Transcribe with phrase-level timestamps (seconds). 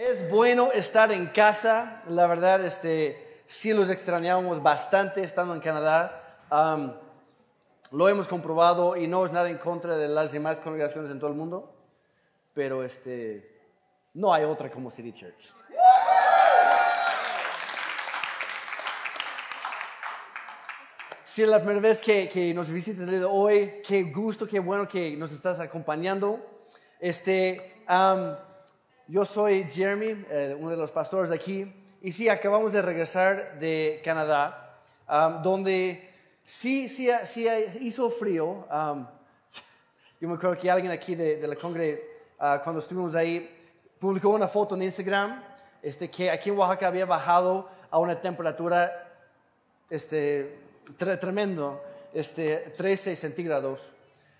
[0.00, 6.38] Es bueno estar en casa, la verdad, este, sí los extrañábamos bastante estando en Canadá.
[6.52, 6.92] Um,
[7.90, 11.30] lo hemos comprobado y no es nada en contra de las demás congregaciones en todo
[11.30, 11.74] el mundo,
[12.54, 13.42] pero este,
[14.14, 15.52] no hay otra como City Church.
[21.24, 25.16] Si es la primera vez que, que nos visitas hoy, qué gusto, qué bueno que
[25.16, 26.38] nos estás acompañando.
[27.00, 28.47] Este, um,
[29.08, 33.58] yo soy Jeremy, eh, uno de los pastores de aquí, y sí, acabamos de regresar
[33.58, 34.78] de Canadá,
[35.08, 36.10] um, donde
[36.44, 37.48] sí, sí, sí
[37.80, 38.66] hizo frío.
[38.70, 39.06] Um,
[40.20, 42.02] yo me acuerdo que alguien aquí de, la congre,
[42.38, 43.50] uh, cuando estuvimos ahí,
[43.98, 45.42] publicó una foto en Instagram,
[45.82, 48.92] este, que aquí en Oaxaca había bajado a una temperatura
[49.88, 50.58] este,
[51.18, 53.94] tremendo, este, 13 centígrados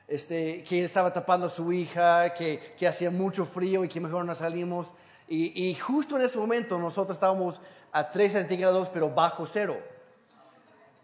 [0.09, 4.25] este, que estaba tapando a su hija, que, que hacía mucho frío y que mejor
[4.25, 4.91] no salimos.
[5.29, 7.61] Y, y, justo en ese momento nosotros estábamos
[7.93, 9.77] a 3 centígrados, pero bajo cero.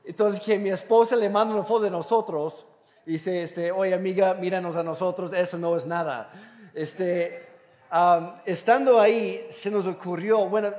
[0.05, 2.65] Entonces que mi esposa le manda una foto de nosotros
[3.05, 6.31] y dice, este, oye amiga, míranos a nosotros, eso no es nada.
[6.73, 7.47] Este,
[8.47, 10.71] estando ahí, se nos ocurrió, bueno,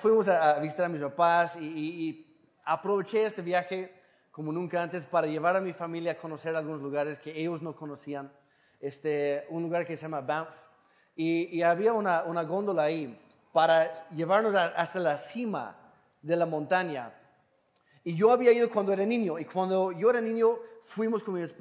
[0.00, 4.01] fuimos a, visitar a mis papás y, y, y aproveché este viaje
[4.32, 7.76] como nunca antes para llevar a mi familia a conocer algunos lugares que ellos no
[7.76, 8.32] conocían.
[8.80, 10.48] Este, un lugar que se llama Banff.
[11.14, 13.20] Y, había una, una, góndola ahí
[13.52, 15.76] para llevarnos hasta la cima
[16.22, 17.12] de la montaña.
[18.02, 19.38] Y yo había ido cuando era niño.
[19.38, 21.54] Y cuando yo era niño fuimos con mis.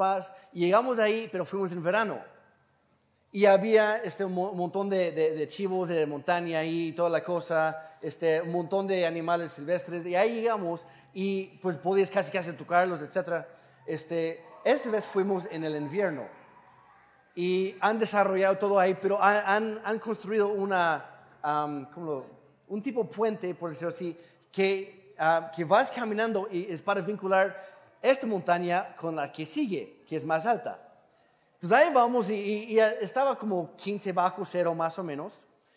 [0.54, 2.20] Y llegamos ahí, pero fuimos en verano.
[3.34, 8.42] Y había este, un montón de, de, chivos de montaña ahí toda la cosa, este,
[8.42, 10.06] un montón de animales silvestres.
[10.06, 13.45] Y ahí llegamos y pues podías casi casi tocarlos, etc.
[13.86, 16.28] Este, esta vez fuimos en el invierno
[17.36, 21.06] y han desarrollado todo ahí, pero han, han, construido una,
[21.44, 21.86] um,
[22.68, 24.18] un tipo puente, por decirlo así,
[24.52, 27.56] que, uh, que vas caminando y es para vincular
[28.02, 30.80] esta montaña con la que sigue, que es más alta.
[31.56, 35.34] Entonces ahí vamos y, y, estaba como 15 bajo cero más o menos.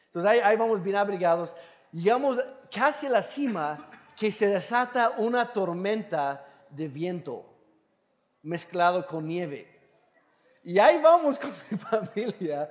[0.07, 1.55] Entonces ahí, ahí vamos bien abrigados.
[1.93, 2.39] Llegamos
[2.73, 7.45] casi a la cima que se desata una tormenta de viento
[8.43, 9.69] mezclado con nieve.
[10.63, 11.79] Y ahí vamos con mi
[12.15, 12.69] familia.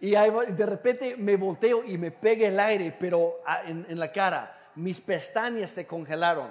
[0.00, 4.60] Y de repente me volteo y me pega el aire, pero en, la cara.
[4.76, 6.48] Mis pestañas se congelaron.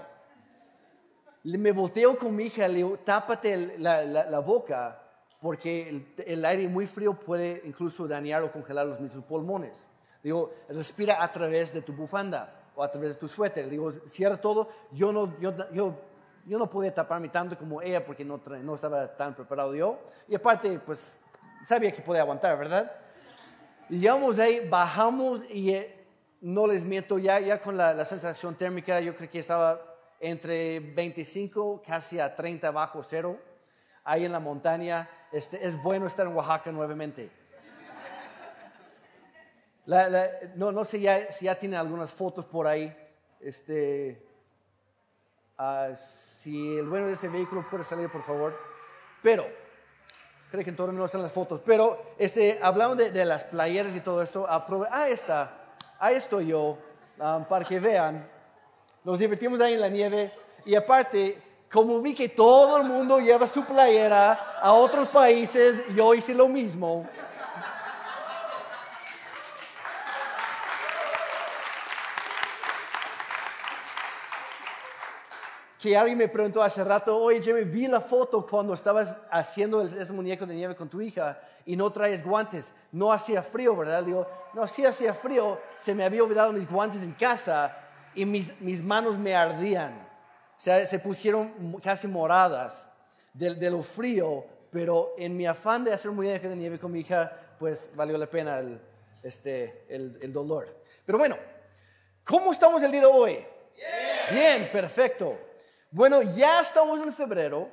[1.43, 5.01] Me volteo con mi hija, le digo, tápate la, boca,
[5.41, 9.83] porque el, aire muy frío puede incluso dañar o congelar los mismos pulmones.
[10.23, 13.69] Digo, respira a través de tu bufanda o a través de tu suéter.
[13.69, 14.69] Digo, cierra todo.
[14.91, 15.95] Yo no, yo, yo,
[16.45, 19.99] yo no podía taparme tanto como ella porque no, no estaba tan preparado yo.
[20.27, 21.19] Y aparte, pues,
[21.67, 22.91] sabía que podía aguantar, ¿verdad?
[23.89, 26.05] Y llegamos de ahí, bajamos y eh,
[26.41, 29.79] no les miento, ya, ya con la, la, sensación térmica, yo creo que estaba
[30.19, 33.37] entre 25 casi a 30 bajo cero,
[34.03, 35.09] ahí en la montaña.
[35.31, 37.42] Este, es bueno estar en Oaxaca nuevamente
[39.85, 42.95] no, no sé si ya tienen algunas fotos por ahí.
[43.39, 44.25] Este,
[45.57, 48.57] ah, si el bueno de ese vehículo puede salir, por favor.
[49.21, 49.45] Pero,
[50.51, 51.61] creo que en todo no están las fotos.
[51.65, 54.47] Pero, este, hablando de, las playeras y todo esto,
[54.91, 56.77] ahí está, ahí estoy yo,
[57.19, 58.29] um, para que vean.
[59.03, 60.31] Nos divertimos ahí en la nieve.
[60.65, 61.37] Y aparte,
[61.71, 66.47] como vi que todo el mundo lleva su playera a otros países, yo hice lo
[66.47, 67.05] mismo.
[75.83, 80.13] Que alguien me preguntó hace rato, oye Jimmy, vi la foto cuando estabas haciendo ese
[80.13, 82.73] muñeco de nieve con tu hija y no traes guantes.
[82.93, 84.01] No hacía frío, ¿verdad?
[84.01, 87.77] Digo, no, sí hacía frío, se me había olvidado mis guantes en casa
[88.15, 89.91] y mis, mis manos me ardían.
[90.57, 91.51] O sea, se pusieron
[91.83, 92.87] casi moradas
[93.33, 96.93] de, de, lo frío, pero en mi afán de hacer un muñeco de nieve con
[96.93, 97.29] mi hija,
[97.59, 98.79] pues valió la pena el,
[99.21, 100.65] este, el, el dolor.
[101.05, 101.35] Pero bueno,
[102.23, 103.45] ¿cómo estamos el día de hoy?
[104.31, 105.51] Bien, perfecto.
[105.95, 107.69] Bueno, ya estamos en febrero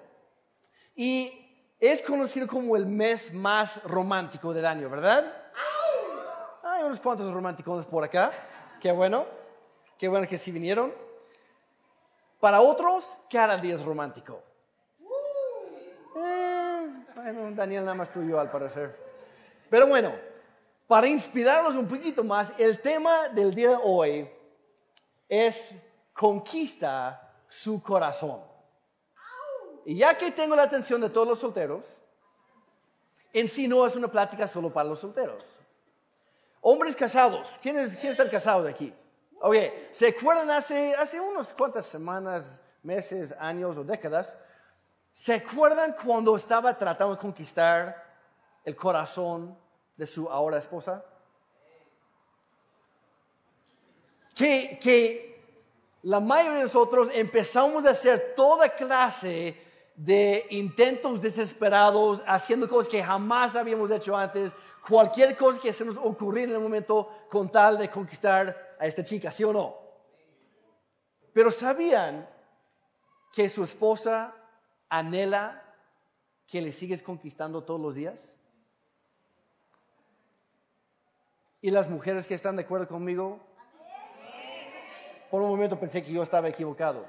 [0.95, 1.33] y
[1.81, 5.25] es conocido como el mes más romántico del año, ¿verdad?
[6.63, 8.31] Hay unos cuantos románticos por acá.
[8.79, 9.25] Qué bueno.
[9.97, 10.93] Qué bueno que sí vinieron.
[12.39, 14.43] Para otros, cada día es romántico.
[16.17, 18.99] Eh, Daniel nada más al parecer.
[19.71, 20.13] Pero bueno,
[20.87, 24.31] para inspirarnos un poquito más, el tema del día de hoy
[25.27, 25.75] es
[26.13, 28.41] conquista su corazón.
[29.85, 32.01] Y ya que tengo la atención de todos los solteros,
[33.33, 35.45] en sí no es una plática solo para los solteros.
[36.63, 37.59] Hombres casados.
[37.61, 38.95] ¿Quién, es, quién está casado de aquí?
[39.41, 39.57] Ok,
[39.91, 44.37] ¿se acuerdan hace, hace unas cuantas semanas, meses, años o décadas?
[45.13, 48.07] ¿Se acuerdan cuando estaba tratando de conquistar
[48.65, 49.59] el corazón
[49.97, 51.05] de su ahora esposa?
[54.35, 55.30] Que, que
[56.03, 59.57] la mayoría de nosotros empezamos a hacer toda clase
[59.95, 64.53] de intentos desesperados, haciendo cosas que jamás habíamos hecho antes,
[64.89, 69.05] cualquier cosa que se nos ocurriera en el momento con tal de conquistar a esta
[69.05, 69.77] chica, ¿sí o no?
[71.35, 72.27] Pero sabían
[73.33, 74.35] que su esposa
[74.89, 75.63] anhela
[76.47, 78.35] que le sigues conquistando todos los días.
[81.61, 83.39] Y las mujeres que están de acuerdo conmigo,
[85.31, 87.07] por un momento pensé que yo estaba equivocado.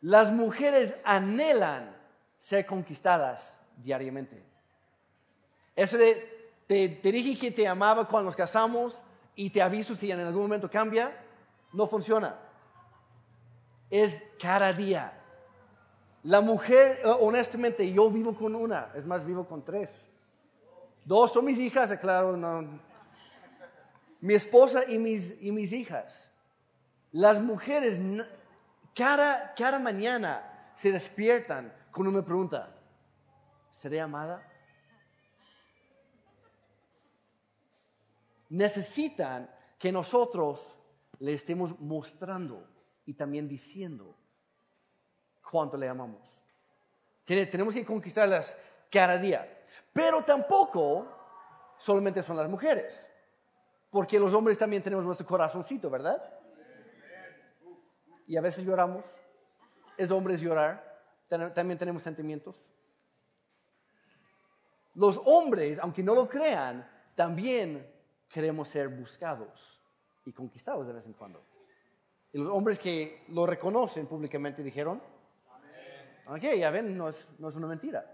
[0.00, 1.94] Las mujeres anhelan
[2.38, 4.42] ser conquistadas diariamente.
[5.76, 9.02] Eso de, te, te, dije que te amaba cuando nos casamos
[9.34, 11.12] y te aviso si en algún momento cambia,
[11.72, 12.38] no funciona.
[13.90, 15.20] Es cada día.
[16.22, 20.08] La mujer, eh, honestamente, yo vivo con una, es más, vivo con tres.
[21.04, 22.80] Dos son mis hijas, claro, no.
[24.24, 26.30] Mi esposa y mis, y mis hijas.
[27.12, 27.98] Las mujeres
[28.94, 32.74] cada, cada mañana se despiertan con una pregunta,
[33.70, 34.42] ¿seré amada?
[38.48, 40.78] Necesitan que nosotros
[41.18, 42.66] le estemos mostrando
[43.04, 44.16] y también diciendo
[45.50, 46.42] cuánto le amamos.
[47.26, 48.56] Tenemos que conquistarlas
[48.90, 49.66] cada día.
[49.92, 51.14] Pero tampoco
[51.76, 53.06] solamente son las mujeres,
[53.94, 56.20] porque los hombres también tenemos nuestro corazoncito, ¿verdad?
[58.26, 59.04] y a veces lloramos.
[59.96, 60.82] Es hombres llorar.
[61.28, 62.56] También tenemos sentimientos.
[64.94, 67.88] Los hombres, aunque no lo crean, también
[68.28, 69.80] queremos ser buscados
[70.24, 71.46] y conquistados de vez en cuando.
[72.32, 75.00] Y los hombres que lo reconocen públicamente dijeron,
[76.26, 78.12] ok, ya ven, no es, no es una mentira.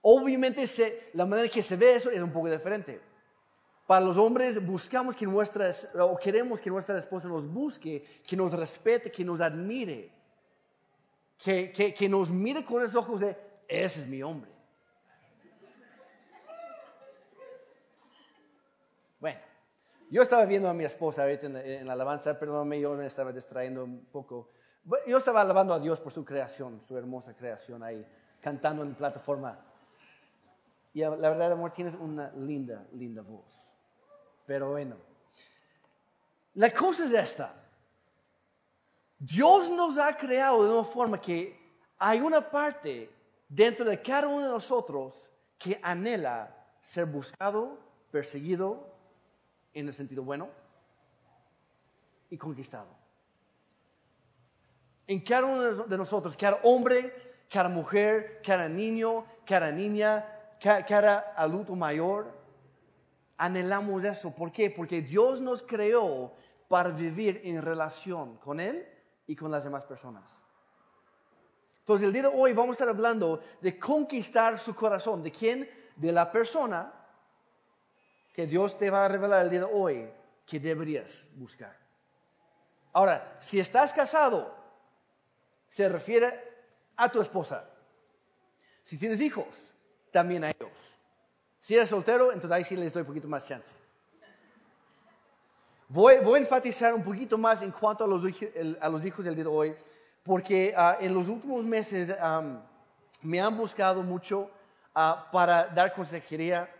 [0.00, 0.64] Obviamente
[1.12, 3.09] la manera que se ve eso es un poco diferente.
[3.90, 8.52] Para los hombres buscamos que nuestra, o queremos que nuestra esposa nos busque, que nos
[8.52, 10.12] respete, que nos admire,
[11.36, 14.48] que, que, nos mire con los ojos de, ese es mi hombre.
[19.18, 19.40] Bueno,
[20.08, 23.82] yo estaba viendo a mi esposa ahorita en, la alabanza, perdóname, yo me estaba distrayendo
[23.82, 24.50] un poco.
[25.04, 28.06] Yo estaba alabando a Dios por su creación, su hermosa creación ahí,
[28.40, 29.58] cantando en plataforma.
[30.94, 33.69] Y la verdad, amor, tienes una linda, linda voz.
[34.50, 34.96] Pero bueno,
[36.54, 37.54] la cosa es esta.
[39.16, 41.56] Dios nos ha creado de una forma que
[41.96, 43.08] hay una parte
[43.48, 46.52] dentro de cada uno de nosotros que anhela
[46.82, 47.78] ser buscado,
[48.10, 48.92] perseguido,
[49.72, 50.48] en el sentido bueno,
[52.28, 52.88] y conquistado.
[55.06, 57.14] En cada uno de nosotros, cada hombre,
[57.48, 60.26] cada mujer, cada niño, cada niña,
[60.58, 62.39] cada, adulto mayor,
[63.40, 64.30] anhelamos eso.
[64.30, 64.70] ¿Por qué?
[64.70, 66.34] Porque Dios nos creó
[66.68, 68.86] para vivir en relación con Él
[69.26, 70.38] y con las demás personas.
[71.80, 75.22] Entonces, el día de hoy vamos a estar hablando de conquistar su corazón.
[75.22, 75.68] ¿De quién?
[75.96, 76.92] De la persona
[78.34, 80.08] que Dios te va a revelar el día de hoy
[80.46, 81.76] que deberías buscar.
[82.92, 84.54] Ahora, si estás casado,
[85.68, 86.28] se refiere
[86.96, 87.64] a tu esposa.
[88.82, 89.72] Si tienes hijos,
[90.12, 90.99] también a ellos.
[91.60, 93.74] Si eres soltero, entonces ahí sí les doy un poquito más chance.
[95.88, 98.22] Voy, a enfatizar un poquito más en cuanto a los,
[98.80, 99.74] a los hijos del día de hoy,
[100.22, 102.14] porque ah, en los últimos meses
[103.22, 104.48] me han buscado mucho
[104.94, 106.70] ah, para dar consejería,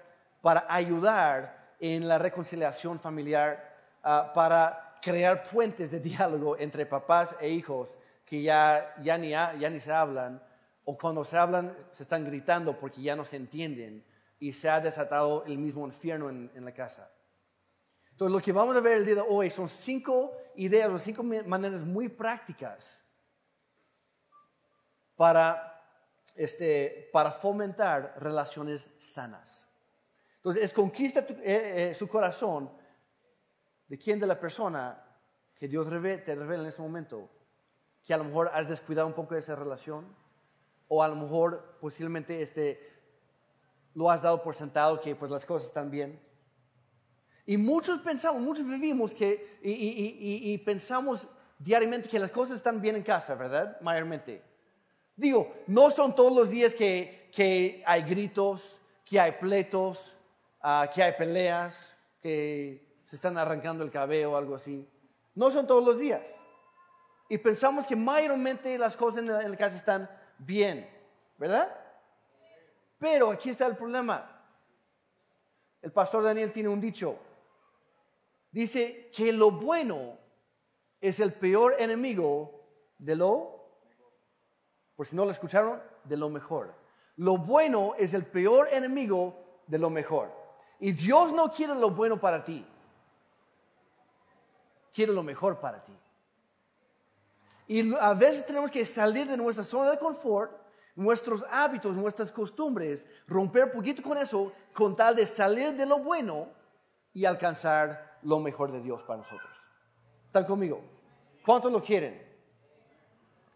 [0.40, 7.48] para ayudar en la reconciliación familiar, ah, para crear puentes de diálogo entre papás e
[7.48, 10.40] hijos que ya, ya, ni, ya ni se hablan,
[10.84, 14.04] o cuando se hablan se están gritando porque ya no se entienden
[14.40, 17.12] y se ha desatado el mismo infierno en, la casa.
[18.10, 21.22] Entonces, lo que vamos a ver el día de hoy son cinco ideas o cinco
[21.22, 23.06] maneras muy prácticas
[25.14, 25.84] para,
[26.34, 29.66] este, para fomentar relaciones sanas.
[30.36, 32.72] Entonces, es conquista eh, eh, su corazón
[33.86, 35.04] de quién de la persona
[35.54, 37.28] que Dios te revela en ese momento,
[38.02, 40.16] que a lo mejor has descuidado un poco de esa relación,
[40.88, 42.89] o a lo mejor posiblemente este,
[43.94, 46.20] lo has dado por sentado que pues las cosas están bien.
[47.46, 51.26] Y muchos pensamos, muchos vivimos que, y, pensamos
[51.58, 53.80] diariamente que las cosas están bien en casa, ¿verdad?
[53.80, 54.42] Mayormente.
[55.16, 60.14] Digo, no son todos los días que, que hay gritos, que hay pleitos,
[60.62, 61.92] ah, que hay peleas,
[62.22, 64.88] que se están arrancando el cabello o algo así.
[65.34, 66.22] No son todos los días.
[67.28, 70.88] Y pensamos que mayormente las cosas en la casa están bien,
[71.38, 71.79] ¿verdad?
[73.00, 74.30] Pero aquí está el problema.
[75.80, 77.18] El pastor Daniel tiene un dicho.
[78.52, 80.18] Dice que lo bueno
[81.00, 82.60] es el peor enemigo
[82.98, 83.68] de lo,
[84.94, 86.74] por si no lo escucharon, de lo mejor.
[87.16, 90.30] Lo bueno es el peor enemigo de lo mejor.
[90.78, 92.66] Y Dios no quiere lo bueno para ti.
[94.92, 95.96] Quiere lo mejor para ti.
[97.66, 100.59] Y a veces tenemos que salir de nuestra zona de confort,
[100.94, 106.48] nuestros hábitos, nuestras costumbres, romper poquito con eso, con tal de salir de lo bueno
[107.12, 109.50] y alcanzar lo mejor de Dios para nosotros.
[110.26, 110.82] ¿Están conmigo?
[111.44, 112.30] ¿Cuántos lo quieren?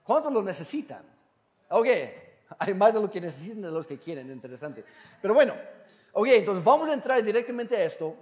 [0.02, 1.02] ¿Cuántos lo necesitan?
[1.70, 1.86] Ok,
[2.58, 4.84] hay más de lo que necesitan de los que quieren, interesante.
[5.20, 5.54] Pero bueno,
[6.12, 8.16] ok, entonces vamos a entrar directamente a esto.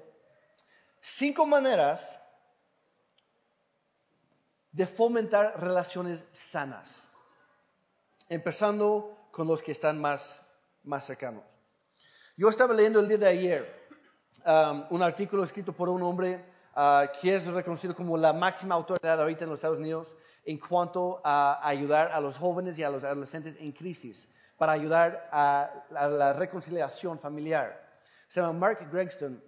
[1.01, 2.19] Cinco maneras
[4.71, 7.05] de fomentar relaciones sanas,
[8.33, 10.41] empezando con los que están más,
[10.85, 11.45] más cercanos.
[12.35, 13.91] Yo estaba leyendo el día de ayer
[14.47, 16.43] um, un artículo escrito por un hombre
[16.75, 21.21] uh, que es reconocido como la máxima autoridad ahorita en los Estados Unidos en cuanto
[21.23, 26.33] a ayudar a los jóvenes y a los adolescentes en crisis, para ayudar a, la
[26.33, 28.01] reconciliación familiar.
[28.29, 29.43] Se llama Mark Gregston.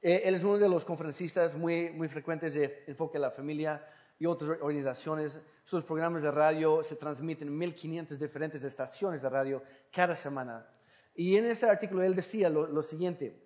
[0.00, 3.84] Eh, él es uno de los conferencistas muy, muy frecuentes de enfoque a la familia
[4.18, 5.40] y otras organizaciones.
[5.64, 10.66] Sus programas de radio se transmiten en 1500 diferentes estaciones de radio cada semana.
[11.14, 13.42] Y en este artículo él decía lo, siguiente,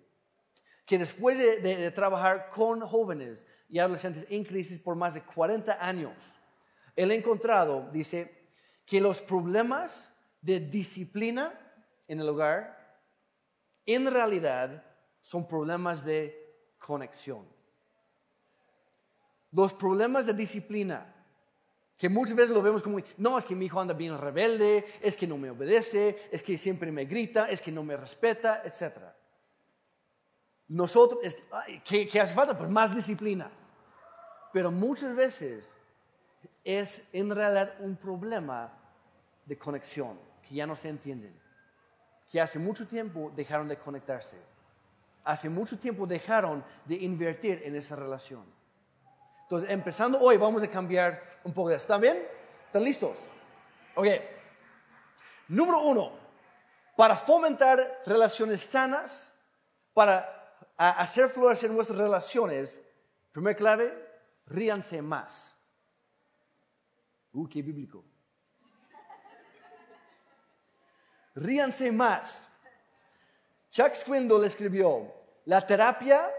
[0.85, 6.13] que después de, trabajar con jóvenes y adolescentes en crisis por más de 40 años,
[6.93, 8.49] él ha encontrado, dice,
[8.85, 10.11] que los problemas
[10.41, 11.53] de disciplina
[12.07, 12.99] en el hogar
[13.85, 14.83] en realidad
[15.21, 16.35] son problemas de
[16.77, 17.47] conexión.
[19.51, 21.15] Los problemas de disciplina
[21.99, 25.17] que muchas veces lo vemos como, no, es que mi hijo anda bien rebelde, es
[25.17, 28.99] que no me obedece, es que siempre me grita, es que no me respeta, etc.
[30.69, 31.19] Nosotros,
[31.83, 32.57] ¿qué, hace falta?
[32.57, 33.51] Pues más disciplina.
[34.53, 35.67] Pero muchas veces
[36.63, 38.71] es en realidad un problema
[39.45, 41.37] de conexión, que ya no se entienden,
[42.31, 44.37] que hace mucho tiempo dejaron de conectarse,
[45.25, 48.45] hace mucho tiempo dejaron de invertir en esa relación.
[49.49, 51.85] Entonces, empezando hoy, vamos a cambiar un poco de esto.
[51.85, 52.23] ¿Están bien?
[52.67, 53.19] ¿Están listos?
[53.95, 54.05] Ok.
[55.47, 56.11] Número uno,
[56.95, 59.33] para fomentar relaciones sanas,
[59.91, 62.79] para hacer florecer nuestras relaciones,
[63.31, 63.91] primera clave,
[64.45, 65.55] ríanse más.
[67.33, 68.05] Uh, qué bíblico.
[71.33, 72.47] Ríanse más.
[73.71, 75.11] Chuck Swindoll escribió,
[75.45, 76.29] la terapia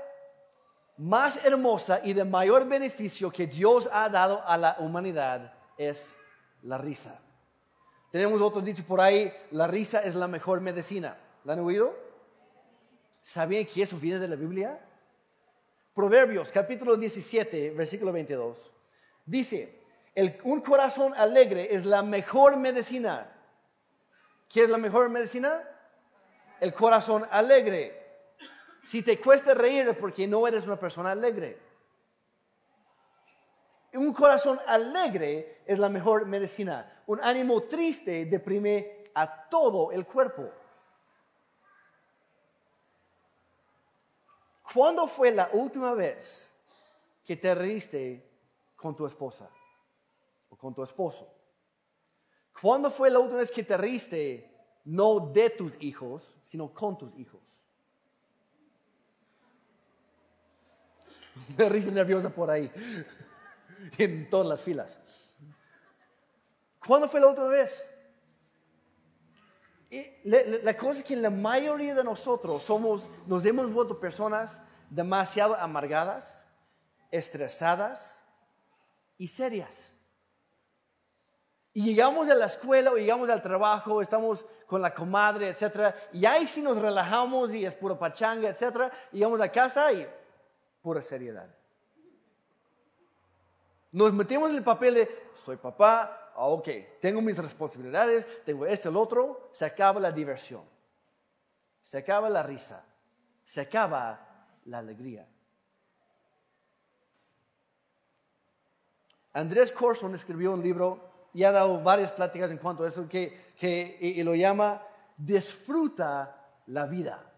[1.01, 6.15] más hermosa y de mayor beneficio que Dios ha dado a la humanidad es
[6.63, 7.19] la risa.
[8.13, 11.17] Tenemos otro dicho por ahí, la risa es la mejor medicina.
[11.45, 11.97] ¿La han oído?
[13.23, 14.79] ¿Sabían que eso viene de la Biblia?
[15.95, 18.71] Proverbios capítulo 17, versículo 22.
[19.25, 19.81] Dice,
[20.45, 23.27] un corazón alegre es la mejor medicina.
[24.51, 25.63] ¿Qué es la mejor medicina?
[26.61, 28.00] El corazón alegre.
[28.85, 31.59] Si te cuesta reír porque no eres una persona alegre.
[33.93, 37.03] Un corazón alegre es la mejor medicina.
[37.07, 40.51] Un ánimo triste deprime a todo el cuerpo.
[44.73, 46.49] ¿Cuándo fue la última vez
[47.25, 48.25] que te reíste
[48.77, 49.51] con tu esposa
[50.49, 51.29] o con tu esposo?
[52.61, 54.49] ¿Cuándo fue la última vez que te reíste
[54.85, 57.67] no de tus hijos, sino con tus hijos?
[61.59, 62.71] Me risa nerviosa por ahí,
[63.99, 64.99] en todas las filas.
[66.87, 67.87] ¿Cuándo fue la última vez?
[70.23, 76.43] la, cosa es que la mayoría de nosotros somos, nos hemos vuelto personas demasiado amargadas,
[77.11, 78.23] estresadas
[79.19, 79.93] y serias.
[81.73, 85.95] Y llegamos a la escuela o llegamos al trabajo, estamos con la comadre, etc.
[86.13, 88.93] Y ahí sí nos relajamos y es puro pachanga, etc.
[89.11, 90.09] Llegamos a casa y
[90.83, 91.55] pura seriedad.
[93.93, 96.69] Nos metemos en el papel de, soy papá, ah, ok,
[97.01, 100.63] tengo mis responsabilidades, tengo este, el otro, se acaba la diversión,
[101.83, 102.85] se acaba la risa,
[103.45, 105.29] se acaba la alegría.
[109.33, 113.55] Andrés Corson escribió un libro y ha dado varias pláticas en cuanto a eso que,
[113.57, 114.83] que y lo llama
[115.17, 117.30] Disfruta la vida.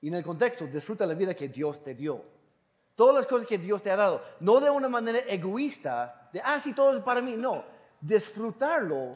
[0.00, 2.24] Y en el contexto, disfruta la vida que Dios te dio.
[2.94, 4.22] Todas las cosas que Dios te ha dado.
[4.40, 7.34] No de una manera egoísta, de, ah, sí, todo es para mí.
[7.36, 7.64] No,
[8.00, 9.12] disfrutarlo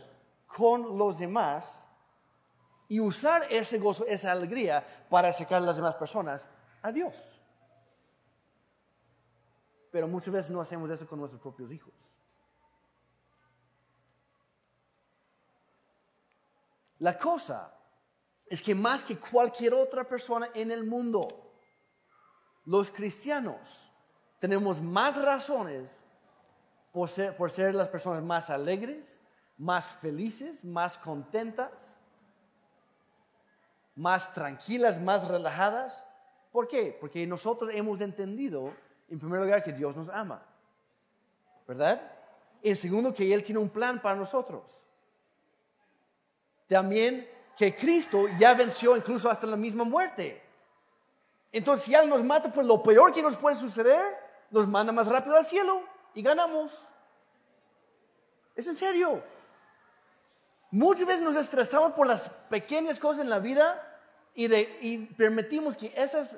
[0.47, 1.85] con los demás
[2.89, 6.49] y usar ese gozo, esa alegría para acercar a las demás personas
[6.83, 7.41] a Dios.
[9.91, 11.95] Pero muchas veces no hacemos eso con nuestros propios hijos.
[16.99, 17.73] La cosa
[18.47, 21.29] es que más que cualquier otra persona en el mundo,
[22.65, 23.91] los cristianos
[24.39, 25.99] tenemos más razones
[26.93, 29.19] por ser, las personas más alegres,
[29.59, 31.95] más felices, más contentas,
[33.97, 36.05] más tranquilas, más relajadas.
[36.53, 36.97] ¿Por qué?
[37.01, 38.73] Porque nosotros hemos entendido,
[39.09, 40.41] en primer lugar, que Dios nos ama.
[41.67, 42.13] ¿Verdad?
[42.63, 44.85] En segundo, que Él tiene un plan para nosotros.
[46.69, 50.43] También que Cristo ya venció incluso hasta la misma muerte.
[51.53, 54.03] Entonces, si Él nos mata, pues lo peor que nos puede suceder,
[54.51, 55.83] nos manda más rápido al cielo
[56.15, 56.73] y ganamos.
[58.57, 59.23] Es en serio.
[60.71, 63.81] Muchas veces nos estresamos por las pequeñas cosas en la vida
[64.35, 66.37] y, permitimos que esas,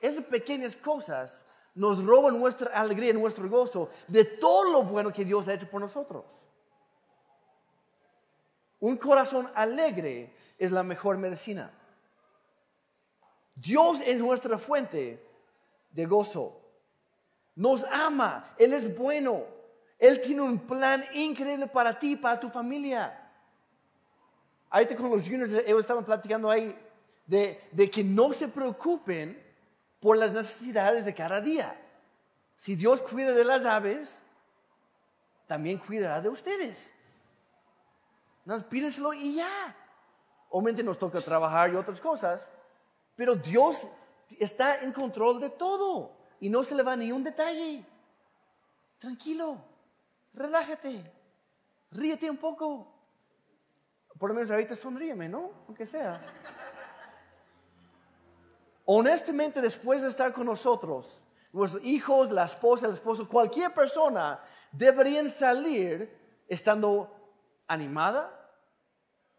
[0.00, 1.44] esas pequeñas cosas
[1.74, 5.82] nos roben nuestra alegría, nuestro gozo de todo lo bueno que Dios ha hecho por
[5.82, 6.24] nosotros.
[8.80, 11.70] Un corazón alegre es la mejor medicina.
[13.54, 15.24] Dios es nuestra fuente
[15.90, 16.60] de gozo.
[17.54, 18.54] Nos ama.
[18.58, 19.42] Él es bueno.
[19.98, 23.20] Él tiene un plan increíble para ti, para tu familia.
[24.70, 26.76] Ahí con los juniors, ellos estaban platicando ahí
[27.26, 29.40] de que no se preocupen
[30.00, 31.80] por las necesidades de cada día.
[32.56, 34.18] Si Dios cuida de las aves,
[35.46, 36.92] también cuidará de ustedes.
[38.44, 39.74] No, pídeselo y ya.
[40.50, 42.48] Obviamente nos toca trabajar y otras cosas,
[43.16, 43.88] pero Dios
[44.38, 47.84] está en control de todo y no se le va ni un detalle.
[48.98, 49.58] Tranquilo,
[50.32, 51.12] relájate,
[51.90, 52.92] ríete un poco.
[54.18, 55.50] Por lo menos ahorita sonríeme, ¿no?
[55.66, 56.22] Aunque sea.
[58.86, 61.20] Honestamente, después de estar con nosotros,
[61.52, 67.13] nuestros hijos, la esposa, el esposo, cualquier persona deberían salir estando
[67.66, 68.30] animada,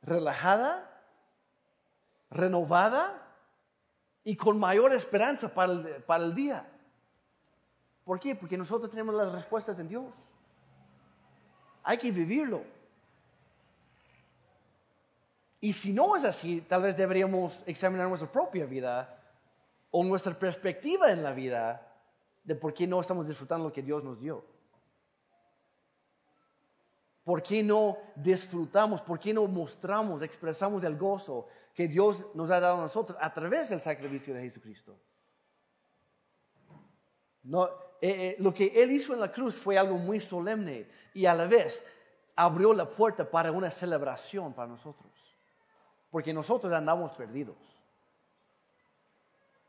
[0.01, 0.89] relajada,
[2.29, 3.21] renovada
[4.23, 6.67] y con mayor esperanza para el, para el día.
[8.03, 8.35] ¿Por qué?
[8.35, 10.15] Porque nosotros tenemos las respuestas en Dios.
[11.83, 12.63] Hay que vivirlo.
[15.59, 19.17] Y si no es así, tal vez deberíamos examinar nuestra propia vida
[19.89, 21.91] o nuestra perspectiva en la vida
[22.43, 24.45] de por qué no estamos disfrutando lo que Dios nos dio.
[27.25, 29.01] ¿Por qué no disfrutamos?
[29.01, 33.33] ¿Por qué no mostramos, expresamos el gozo que Dios nos ha dado a nosotros a
[33.33, 34.95] través del sacrificio de Jesucristo?
[37.41, 37.69] No, eh,
[38.01, 41.47] eh, lo que Él hizo en la cruz fue algo muy solemne y a la
[41.47, 41.83] vez
[42.35, 45.11] abrió la puerta para una celebración para nosotros.
[46.11, 47.57] Porque nosotros andamos perdidos.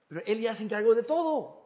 [0.09, 1.65] Pero Él ya se encargó de todo.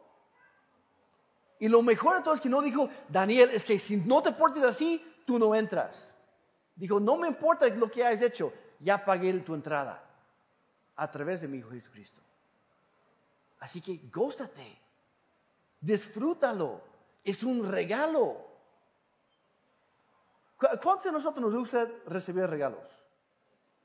[1.59, 4.31] Y lo mejor de todo es que no dijo, Daniel, es que si no te
[4.31, 6.13] portes así, tú no entras.
[6.75, 10.03] Dijo, no me importa lo que hayas hecho, ya pagué tu entrada
[10.95, 12.21] a través de mi Hijo Jesucristo.
[13.59, 14.77] Así que gózate,
[15.79, 16.81] disfrútalo,
[17.23, 18.47] es un regalo.
[20.57, 23.05] ¿Cuántos de nosotros nos gusta recibir regalos?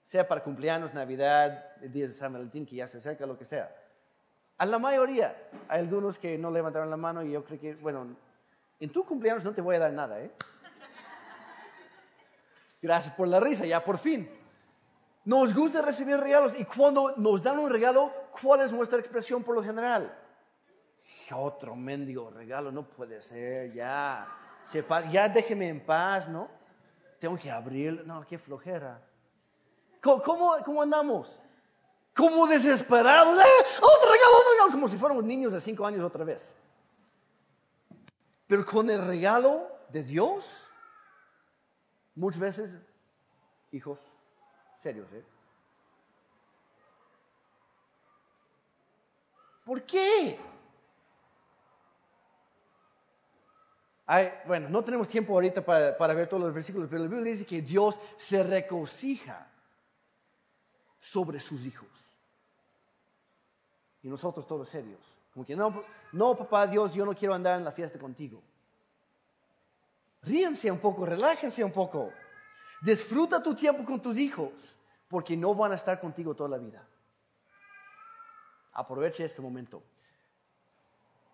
[0.04, 3.44] Sea para cumpleaños, Navidad, el día de San Valentín, que ya se acerca, lo que
[3.44, 3.74] sea.
[4.58, 5.36] A la mayoría,
[5.68, 8.16] hay algunos que no levantaron la mano y yo creo que, bueno,
[8.78, 10.30] en tu cumpleaños no te voy a dar nada, ¿eh?
[12.86, 14.30] Gracias por la risa, ya por fin.
[15.24, 19.56] Nos gusta recibir regalos y cuando nos dan un regalo, ¿cuál es nuestra expresión por
[19.56, 20.16] lo general?
[21.32, 24.28] Otro mendigo regalo, no puede ser, ya.
[25.10, 26.48] ya déjeme en paz, ¿no?
[27.18, 29.02] Tengo que abrir, no, qué flojera.
[30.00, 31.40] ¿Cómo, cómo, andamos?
[32.14, 33.64] Como desesperados, ¡eh!
[33.78, 36.54] Otro regalo, otro regalo, como si fuéramos niños de cinco años otra vez.
[38.46, 40.65] Pero con el regalo de Dios,
[42.16, 42.74] Muchas veces,
[43.72, 44.00] hijos,
[44.76, 45.24] serios, ¿eh?
[49.64, 50.38] ¿Por qué?
[54.46, 57.44] bueno, no tenemos tiempo ahorita para, para, ver todos los versículos, pero la Biblia dice
[57.44, 59.50] que Dios se regocija
[61.00, 61.88] sobre sus hijos.
[64.04, 65.00] Y nosotros todos serios.
[65.34, 68.40] Como que no, no, papá Dios, yo no quiero andar en la fiesta contigo.
[70.26, 72.12] Ríense un poco, relájense un poco.
[72.82, 74.76] Disfruta tu tiempo con tus hijos,
[75.08, 76.86] porque no van a estar contigo toda la vida.
[78.72, 79.82] Aproveche este momento.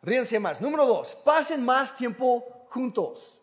[0.02, 0.60] Ríense más.
[0.60, 3.40] Número dos, pasen más tiempo juntos.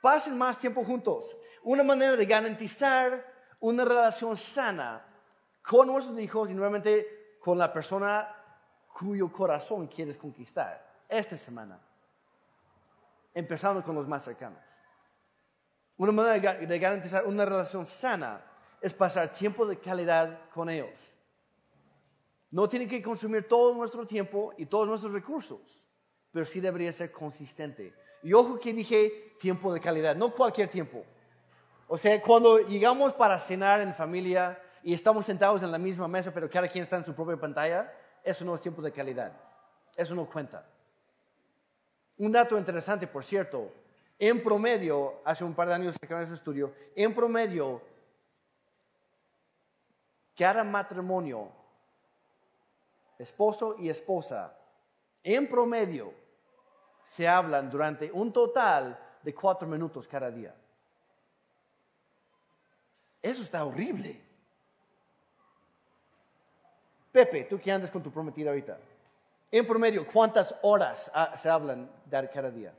[0.00, 1.36] Pasen más tiempo juntos.
[1.64, 3.24] Una manera de garantizar
[3.60, 5.04] una relación sana
[5.60, 8.34] con nuestros hijos y nuevamente con la persona
[8.92, 11.80] cuyo corazón quieres conquistar esta semana.
[13.34, 14.67] Empezando con los más cercanos.
[15.98, 18.40] Una manera de garantizar una relación sana
[18.80, 21.12] es pasar tiempo de calidad con ellos.
[22.52, 25.84] No tiene que consumir todo nuestro tiempo y todos nuestros recursos,
[26.32, 27.92] pero sí debería ser consistente.
[28.22, 31.04] Y ojo que dije tiempo de calidad, no cualquier tiempo.
[31.88, 36.32] O sea, cuando llegamos para cenar en familia y estamos sentados en la misma mesa,
[36.32, 39.32] pero cada quien está en su propia pantalla, eso no es tiempo de calidad.
[39.96, 40.64] Eso no cuenta.
[42.18, 43.72] Un dato interesante, por cierto,
[44.18, 47.80] en promedio, hace un par de años sacaron ese estudio, en promedio,
[50.36, 51.50] cada matrimonio
[53.18, 54.56] esposo y esposa,
[55.22, 56.12] en promedio,
[57.04, 60.54] se hablan durante un total de cuatro minutos cada día.
[63.20, 64.20] Eso está horrible.
[67.10, 68.78] Pepe, tú que andas con tu prometida ahorita,
[69.50, 72.72] en promedio, ¿cuántas horas se hablan cada día?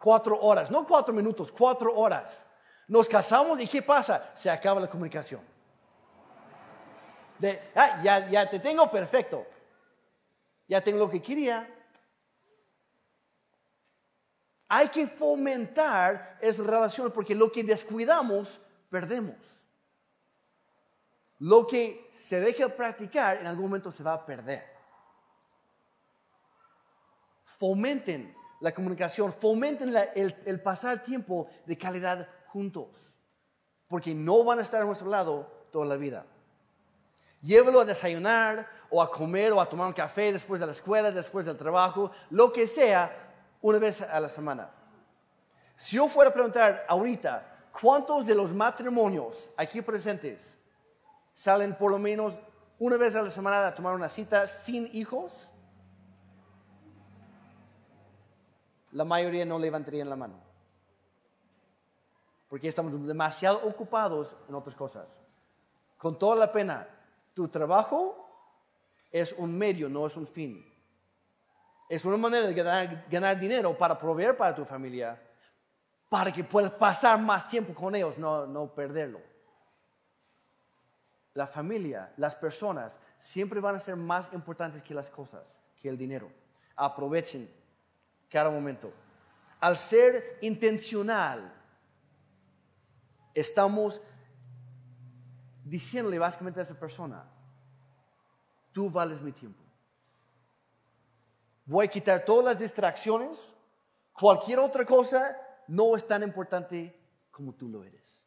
[0.00, 2.42] Cuatro horas, no cuatro minutos, cuatro horas.
[2.88, 4.32] Nos casamos y ¿qué pasa?
[4.34, 5.42] Se acaba la comunicación.
[7.74, 9.46] Ah, ya, ya te tengo perfecto.
[10.66, 11.68] Ya tengo lo que quería.
[14.68, 18.58] Hay que fomentar esas relaciones porque lo que descuidamos,
[18.88, 19.66] perdemos.
[21.40, 24.64] Lo que se deja practicar en algún momento se va a perder.
[27.58, 33.16] Fomenten la comunicación, fomenten el, el pasar tiempo de calidad juntos,
[33.88, 36.26] porque no van a estar a nuestro lado toda la vida.
[37.42, 41.10] Llévelo a desayunar o a comer o a tomar un café después de la escuela,
[41.10, 43.10] después del trabajo, lo que sea,
[43.62, 44.70] una vez a la semana.
[45.76, 50.58] Si yo fuera a preguntar ahorita, ¿cuántos de los matrimonios aquí presentes
[51.34, 52.38] salen por lo menos
[52.78, 55.49] una vez a la semana a tomar una cita sin hijos?
[58.92, 60.50] La mayoría no levantarían la mano
[62.50, 65.20] porque estamos demasiado ocupados en otras cosas.
[65.96, 66.86] Con toda la pena,
[67.32, 68.28] tu trabajo
[69.12, 70.66] es un medio, no es un fin.
[71.88, 75.22] Es una manera de ganar, dinero para proveer para tu familia,
[76.08, 79.20] para que puedas pasar más tiempo con ellos, no, no perderlo.
[81.34, 85.96] La familia, las personas, siempre van a ser más importantes que las cosas, que el
[85.96, 86.32] dinero.
[86.74, 87.48] Aprovechen
[88.30, 88.92] cada momento.
[89.60, 91.52] Al ser intencional,
[93.34, 94.00] estamos
[95.64, 97.24] diciéndole básicamente a esa persona,
[98.72, 99.62] tú vales mi tiempo.
[101.66, 103.52] Voy a quitar todas las distracciones,
[104.12, 105.36] cualquier otra cosa
[105.68, 106.98] no es tan importante
[107.30, 108.20] como tú lo eres.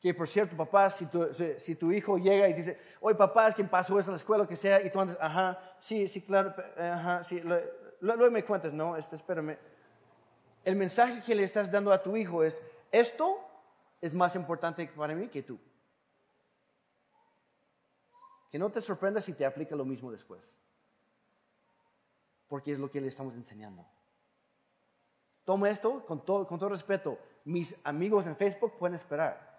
[0.00, 3.98] Que por cierto, papá, si tu, hijo llega y dice, oye papá, es quien pasó
[3.98, 7.24] eso en la escuela, lo que sea, y tú andas, ajá, sí, sí, claro, ajá,
[7.24, 7.42] sí,
[8.00, 9.58] luego me cuentas, no, este, espérame.
[10.64, 13.38] El mensaje que le estás dando a tu hijo es, esto
[14.00, 15.58] es más importante para mí que tú.
[18.50, 20.54] Que no te sorprenda si te aplica lo mismo después.
[22.48, 23.84] Porque es lo que le estamos enseñando.
[25.44, 27.18] Toma esto con todo, con todo respeto.
[27.44, 29.54] Mis amigos en Facebook pueden esperar.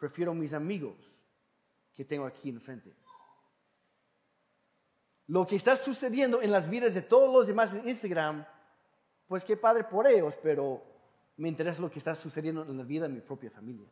[0.00, 1.22] Prefiero mis amigos
[1.94, 2.92] que tengo aquí enfrente.
[5.26, 8.44] Lo que está sucediendo en las vidas de todos los demás en Instagram,
[9.26, 10.82] pues qué padre por ellos, pero
[11.36, 13.88] me interesa lo que está sucediendo en la vida de mi propia familia.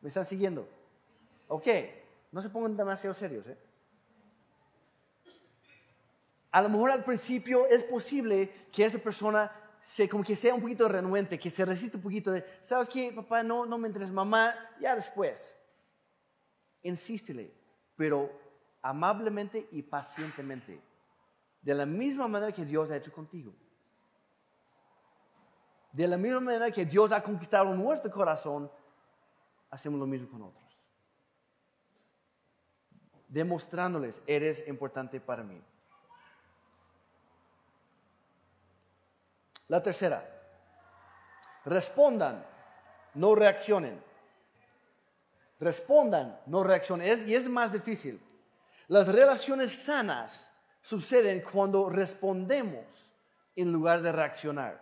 [0.00, 0.68] ¿Me están siguiendo?
[1.48, 1.66] Ok,
[2.30, 3.46] no se pongan demasiado serios.
[3.46, 3.58] ¿eh?
[6.52, 10.60] A lo mejor al principio es posible que esa persona se, como que sea un
[10.60, 13.42] poquito renuente, que se resiste un poquito de, ¿sabes qué, papá?
[13.42, 15.56] No, no me interesa, mamá, ya después.
[16.82, 17.52] Insístele,
[17.96, 18.41] pero
[18.82, 20.82] amablemente y pacientemente,
[21.62, 23.54] de la misma manera que Dios ha hecho contigo.
[25.92, 28.70] De la misma manera que Dios ha conquistado nuestro corazón,
[29.70, 30.82] hacemos lo mismo con otros.
[33.28, 35.62] Demostrándoles, eres importante para mí.
[39.68, 40.28] La tercera,
[41.64, 42.44] respondan,
[43.14, 44.02] no reaccionen.
[45.60, 47.28] Respondan, no reaccionen.
[47.28, 48.20] y es más difícil.
[48.92, 50.52] Las relaciones sanas
[50.82, 52.84] suceden cuando respondemos
[53.56, 54.78] en lugar de reaccionar.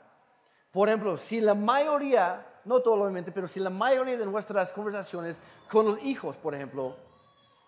[0.73, 5.39] Por ejemplo, si la mayoría no todo obviamente, pero si la mayoría de nuestras conversaciones
[5.71, 6.97] con los hijos, por ejemplo,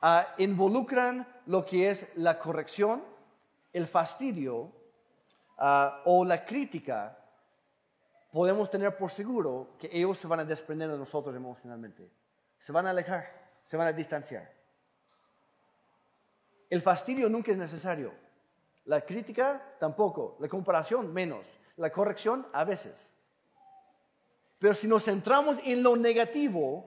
[0.00, 3.04] ah, involucran lo que es la corrección,
[3.72, 4.72] el fastidio
[5.58, 7.16] ah, o la crítica,
[8.32, 12.10] podemos tener por seguro que ellos se van a desprender de nosotros emocionalmente.
[12.58, 13.28] Se van a alejar,
[13.62, 14.61] se van a distanciar.
[16.72, 18.14] El fastidio nunca es necesario.
[18.86, 20.38] La crítica tampoco.
[20.40, 21.46] La comparación menos.
[21.76, 23.12] La corrección a veces.
[24.58, 26.86] Pero si nos centramos en lo negativo,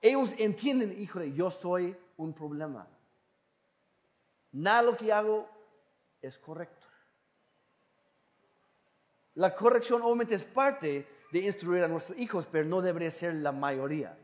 [0.00, 2.86] ellos entienden, híjole, yo soy un problema.
[4.52, 5.48] Nada lo que hago
[6.22, 6.86] es correcto.
[9.34, 13.50] La corrección obviamente es parte de instruir a nuestros hijos, pero no debería ser la
[13.50, 14.16] mayoría.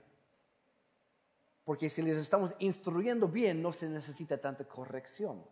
[1.65, 5.45] Porque si les estamos instruyendo bien, no se necesita tanta corrección.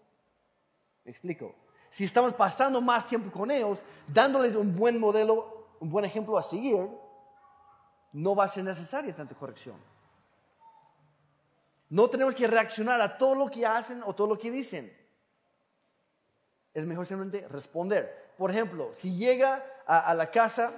[1.05, 1.55] ¿Me explico?
[1.89, 6.43] Si estamos pasando más tiempo con ellos, dándoles un buen modelo, un buen ejemplo a
[6.43, 6.89] seguir,
[8.13, 9.77] no va a ser necesaria tanta corrección.
[11.89, 14.97] No tenemos que reaccionar a todo lo que hacen o todo lo que dicen.
[16.73, 18.35] Es mejor simplemente responder.
[18.37, 20.73] Por ejemplo, si llega a, la casa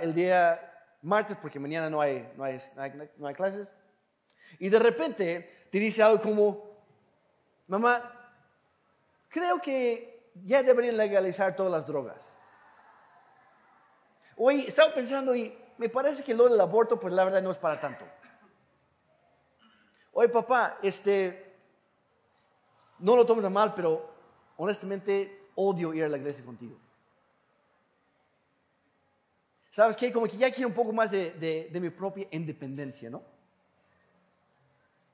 [0.00, 0.58] el día
[1.02, 2.58] martes, porque mañana no hay, no, hay,
[3.18, 3.70] no hay clases,
[4.58, 6.62] y de repente te dice algo como,
[7.66, 8.02] mamá,
[9.28, 12.34] creo que ya deberían legalizar todas las drogas.
[14.36, 17.58] Hoy estaba pensando y me parece que lo del aborto, pues la verdad no es
[17.58, 18.04] para tanto.
[20.12, 21.56] Oye, papá, este,
[22.98, 24.10] no lo tomes a mal, pero
[24.56, 26.78] honestamente odio ir a la iglesia contigo.
[29.70, 30.12] ¿Sabes qué?
[30.12, 31.30] Como que ya quiero un poco más de,
[31.72, 33.31] de mi propia independencia, ¿no?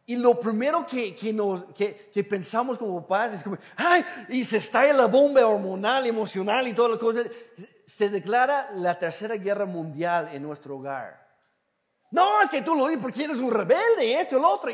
[0.09, 4.43] Y lo primero que, que, nos, que, que, pensamos como papás es como, ay, y
[4.43, 7.27] se estalla la bomba hormonal, emocional y todas las cosas.
[7.87, 11.29] Se declara la tercera guerra mundial en nuestro hogar.
[12.11, 14.73] No, es que tú lo dices porque eres un rebelde, esto lo otro.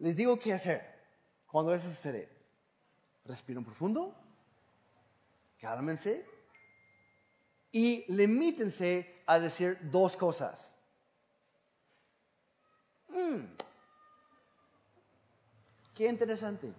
[0.00, 0.82] Les digo qué hacer
[1.46, 2.28] cuando eso sucede.
[3.24, 4.14] Respiren profundo,
[5.58, 6.26] cálmense
[7.72, 10.74] y limítense a decir dos cosas.
[15.98, 16.72] Qué interesante.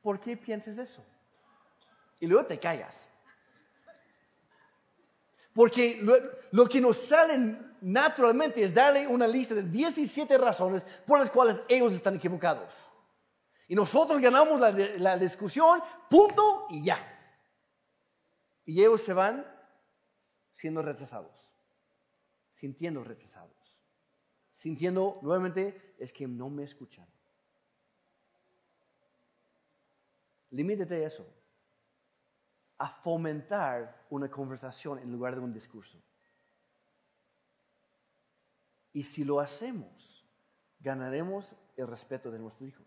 [0.00, 1.04] ¿Por qué piensas eso?
[2.20, 3.10] Y luego te callas.
[5.52, 6.00] Porque
[6.52, 11.60] lo, que nos sale naturalmente es darle una lista de 17 razones por las cuales
[11.68, 12.86] ellos están equivocados.
[13.66, 16.98] Y nosotros ganamos la, la discusión, punto y ya.
[18.64, 19.44] Y ellos se van
[20.54, 21.52] siendo rechazados,
[22.52, 23.64] sintiendo rechazados
[24.54, 27.06] sintiendo nuevamente es que no me escuchan.
[30.50, 31.26] Limítete a eso,
[32.78, 35.98] a fomentar una conversación en lugar de un discurso.
[38.92, 40.24] Y si lo hacemos,
[40.78, 42.86] ganaremos el respeto de nuestros hijos.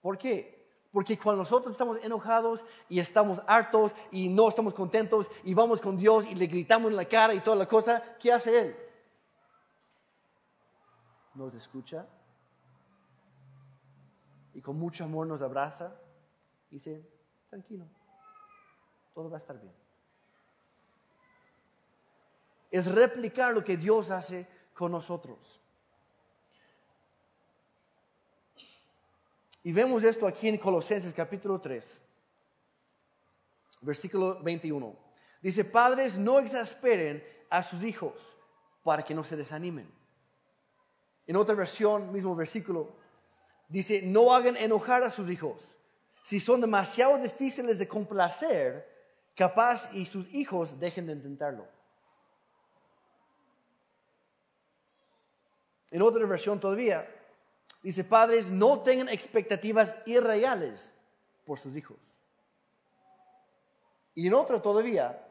[0.00, 0.64] ¿Por qué?
[0.92, 5.96] Porque cuando nosotros estamos enojados y estamos hartos y no estamos contentos y vamos con
[5.96, 8.76] Dios y le gritamos en la cara y toda la cosa, ¿qué hace Él?
[11.34, 12.06] Nos escucha
[14.54, 15.92] y con mucho amor nos abraza
[16.70, 17.04] y dice,
[17.50, 17.86] tranquilo,
[19.14, 19.74] todo va a estar bien.
[22.70, 25.60] Es replicar lo que Dios hace con nosotros.
[29.62, 32.00] Y vemos esto aquí en Colosenses capítulo 3,
[33.80, 34.94] versículo 21.
[35.40, 38.36] Dice, padres, no exasperen a sus hijos
[38.82, 40.03] para que no se desanimen.
[41.26, 42.96] En otra versión, mismo versículo,
[43.68, 45.74] dice, no hagan enojar a sus hijos.
[46.22, 48.88] Si son demasiado difíciles de complacer,
[49.34, 51.66] capaz y sus hijos dejen de intentarlo.
[55.90, 57.08] En otra versión todavía,
[57.82, 60.92] dice, padres, no tengan expectativas irreales
[61.44, 61.98] por sus hijos.
[64.14, 65.24] Y en otra todavía,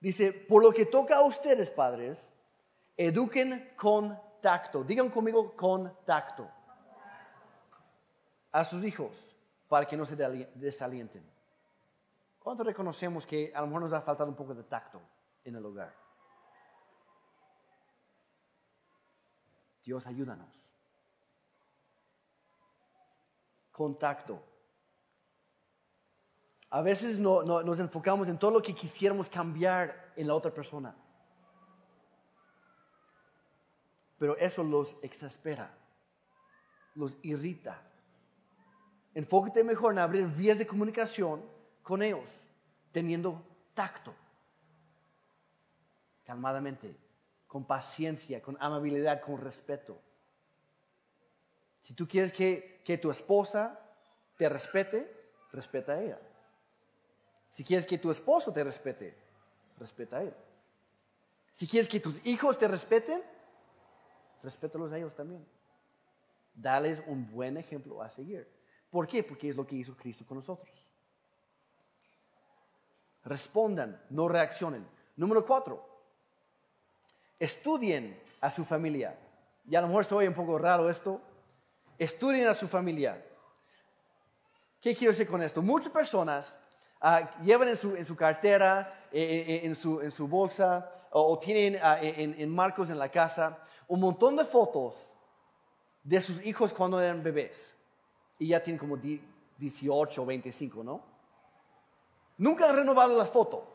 [0.00, 2.28] dice, por lo que toca a ustedes, padres,
[2.96, 4.84] Eduquen con tacto.
[4.84, 6.48] Digan conmigo con tacto.
[8.52, 9.34] A sus hijos
[9.68, 11.24] para que no se desalienten.
[12.38, 15.00] ¿Cuánto reconocemos que a lo mejor nos ha faltado un poco de tacto
[15.44, 15.94] en el hogar?
[19.84, 20.72] Dios, ayúdanos.
[23.70, 24.42] Contacto.
[26.70, 30.94] A veces nos enfocamos en todo lo que quisiéramos cambiar en la otra persona.
[34.22, 35.76] Pero eso los exaspera,
[36.94, 37.82] los irrita.
[39.14, 41.44] Enfócate mejor en abrir vías de comunicación
[41.82, 42.40] con ellos.
[42.92, 44.14] teniendo tacto,
[46.24, 46.94] calmadamente,
[47.48, 49.98] con paciencia, con amabilidad, con respeto.
[51.80, 53.80] Si tú quieres que, que tu esposa
[54.36, 56.20] te respete, respeta a ella.
[57.50, 59.16] Si quieres que tu esposo te respete,
[59.80, 60.34] respeta a él.
[61.50, 63.20] Si quieres que tus hijos te respeten,
[64.42, 65.46] respétalos a ellos también.
[66.54, 68.48] Dales un buen ejemplo a seguir.
[68.90, 69.22] ¿Por qué?
[69.22, 70.70] Porque es lo que hizo Cristo con nosotros.
[73.24, 74.86] Respondan, no reaccionen.
[75.16, 75.86] Número cuatro,
[77.38, 79.18] estudien a su familia.
[79.68, 81.20] Y a lo mejor se un poco raro esto.
[81.98, 83.24] Estudien a su familia.
[84.80, 85.62] ¿Qué quiero decir con esto?
[85.62, 86.56] Muchas personas
[87.00, 92.48] ah, llevan en su, cartera, eh, eh, eh, en, su, bolsa, o, tienen ah, en,
[92.48, 95.12] marcos en la casa un montón de fotos
[96.02, 97.74] de sus hijos cuando eran bebés.
[98.38, 101.02] Y ya tienen como 18 o 25, ¿no?
[102.38, 103.68] Nunca han renovado la foto.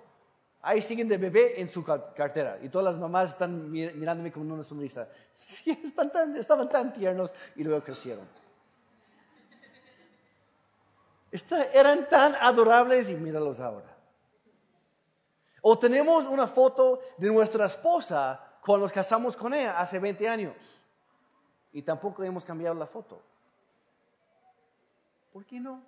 [0.64, 2.58] Ahí siguen de bebé en su cartera.
[2.64, 5.08] Y todas las mamás están mirándome con una sonrisa.
[5.34, 5.80] Sí,
[6.36, 8.28] estaban tan tiernos y luego crecieron.
[11.74, 13.97] eran tan adorables y míralos ahora.
[15.70, 20.56] O tenemos una foto de nuestra esposa cuando nos casamos con ella hace 20 años.
[21.74, 23.22] Y tampoco hemos cambiado la foto.
[25.34, 25.84] ¿Por qué no?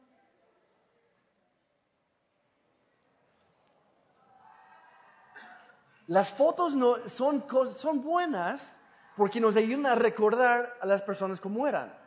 [6.08, 8.76] Las fotos no, son, son buenas
[9.16, 11.98] porque nos ayudan a recordar a las personas como eran.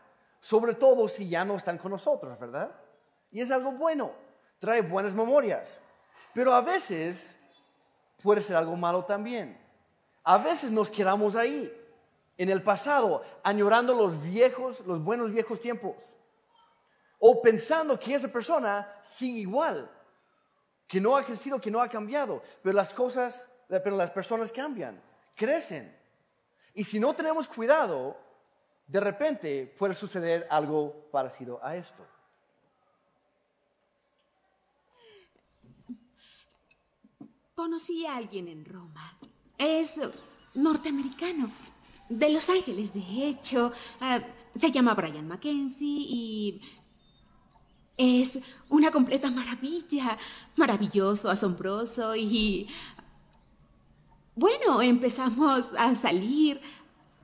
[0.40, 2.70] Sobre todo si ya no están con nosotros, ¿verdad?
[3.30, 4.12] Y es algo bueno,
[4.58, 5.78] trae buenas memorias.
[6.35, 7.38] Pero a veces
[8.22, 9.58] puede ser algo malo también.
[10.24, 11.72] A veces nos quedamos ahí,
[12.38, 15.96] en el pasado, añorando los viejos, los buenos viejos tiempos.
[17.18, 19.90] O pensando que esa persona sigue igual,
[20.87, 22.42] que no ha crecido, que no ha cambiado.
[22.62, 23.48] Pero las cosas
[23.80, 25.00] pero las personas cambian,
[25.35, 25.96] crecen.
[26.74, 28.16] Y si no tenemos cuidado,
[28.87, 32.06] de repente puede suceder algo parecido a esto.
[37.54, 39.18] Conocí a alguien en Roma.
[39.58, 40.00] Es
[40.54, 41.50] norteamericano,
[42.08, 43.72] de Los Ángeles, de hecho.
[44.00, 44.20] Ah,
[44.54, 46.60] se llama Brian Mackenzie y
[47.98, 48.38] es
[48.70, 50.16] una completa maravilla,
[50.56, 52.68] maravilloso, asombroso y
[54.34, 56.58] bueno, empezamos a salir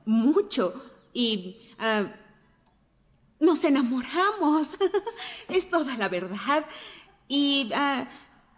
[0.05, 2.03] mucho y ah,
[3.39, 4.77] nos enamoramos.
[5.49, 6.67] es toda la verdad.
[7.27, 8.07] Y ah,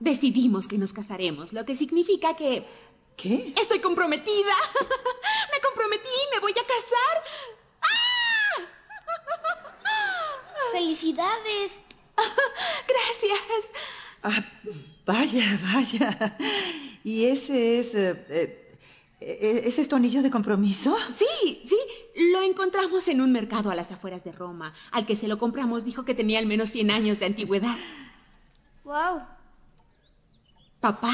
[0.02, 2.66] decidimos que nos casaremos, lo que significa que...
[3.16, 3.54] ¿Qué?
[3.56, 4.56] Estoy comprometida.
[5.54, 7.16] me comprometí, me voy a casar.
[7.82, 8.62] ¡Ah!
[10.72, 11.82] Felicidades.
[12.88, 13.72] Gracias.
[14.24, 14.44] Ah,
[15.06, 16.38] vaya, vaya.
[17.04, 17.94] ¿Y ese es...
[17.94, 18.58] Eh, eh,
[19.20, 20.98] eh, ¿Ese es tu anillo de compromiso?
[21.16, 21.78] Sí, sí.
[22.32, 24.74] Lo encontramos en un mercado a las afueras de Roma.
[24.92, 27.76] Al que se lo compramos dijo que tenía al menos 100 años de antigüedad.
[28.84, 29.22] ¡Wow!
[30.82, 31.14] ¿Papá?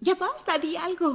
[0.00, 1.10] Ya basta, di algo.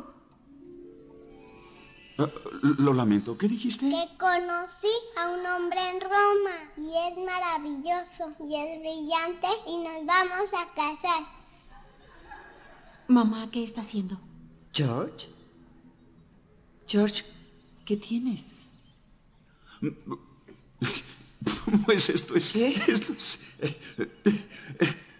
[2.17, 2.29] Ah,
[2.61, 3.89] lo lamento, ¿qué dijiste?
[3.89, 10.05] Que conocí a un hombre en Roma y es maravilloso y es brillante y nos
[10.05, 11.23] vamos a casar.
[13.07, 14.17] Mamá, ¿qué está haciendo?
[14.73, 15.27] George.
[16.87, 17.23] George,
[17.85, 18.45] ¿qué tienes?
[21.85, 22.55] Pues esto es...
[22.55, 23.39] Esto es...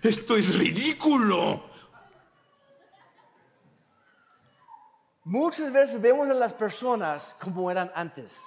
[0.01, 1.61] Esto es ridículo.
[5.27, 8.37] Muchas veces vemos a las personas como eran antes.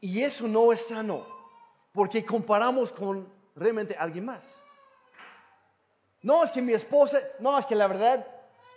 [0.00, 1.26] Y eso no es sano,
[1.90, 4.44] porque comparamos con realmente alguien más.
[6.20, 8.24] No es que mi esposa, no es que la verdad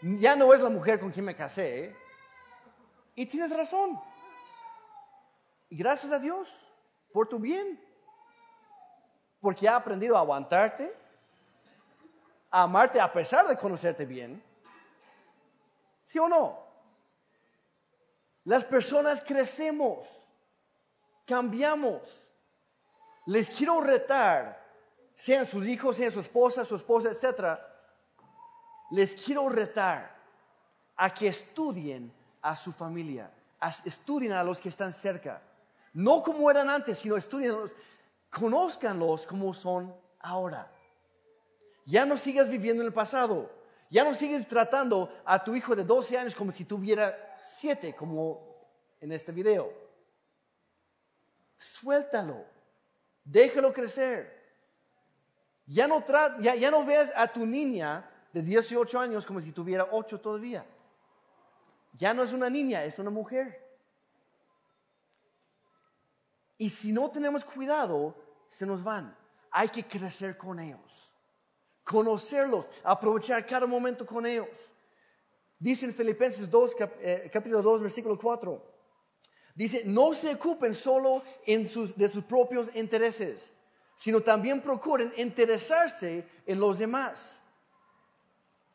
[0.01, 1.85] ya no es la mujer con quien me casé.
[1.85, 1.95] ¿eh?
[3.13, 4.01] Y tienes razón.
[5.69, 6.65] Y gracias a Dios
[7.13, 7.79] por tu bien.
[9.39, 10.91] Porque ha aprendido a aguantarte,
[12.49, 14.44] a amarte a pesar de conocerte bien
[16.05, 16.63] ¿Sí o no?
[18.43, 20.07] Las personas crecemos,
[21.25, 22.29] cambiamos.
[23.25, 24.63] Les quiero retar,
[25.15, 27.59] sean sus hijos, sean su esposa, su esposa, etc.
[28.91, 30.15] Les quiero retar
[30.95, 33.31] a que estudien a su familia,
[33.83, 35.41] estudien a los que están cerca.
[35.93, 37.55] No como eran antes, sino estudien,
[38.29, 40.71] conózcanlos como son ahora.
[41.85, 43.54] Ya no sigas viviendo en el pasado.
[43.95, 48.67] Ya no sigues tratando a tu hijo de 12 años como si tuviera 7, como
[48.99, 49.71] en este video.
[51.57, 52.43] Suéltalo.
[53.23, 54.35] Déjalo crecer.
[55.65, 56.03] Ya no,
[56.41, 60.65] ya, ya no ves a tu niña de 18 años como si tuviera 8 todavía.
[61.93, 63.65] Ya no es una niña, es una mujer.
[66.57, 68.13] Y si no tenemos cuidado,
[68.49, 69.15] se nos van.
[69.51, 71.09] Hay que crecer con ellos,
[71.85, 74.73] conocerlos, aprovechar cada momento con ellos.
[75.57, 78.75] Dice en Filipenses 2, cap- eh, capítulo 2, versículo 4.
[79.55, 81.23] Dice, no se ocupen solo
[81.69, 83.51] sus, de sus propios intereses,
[83.95, 87.37] sino también procuren interesarse en los demás.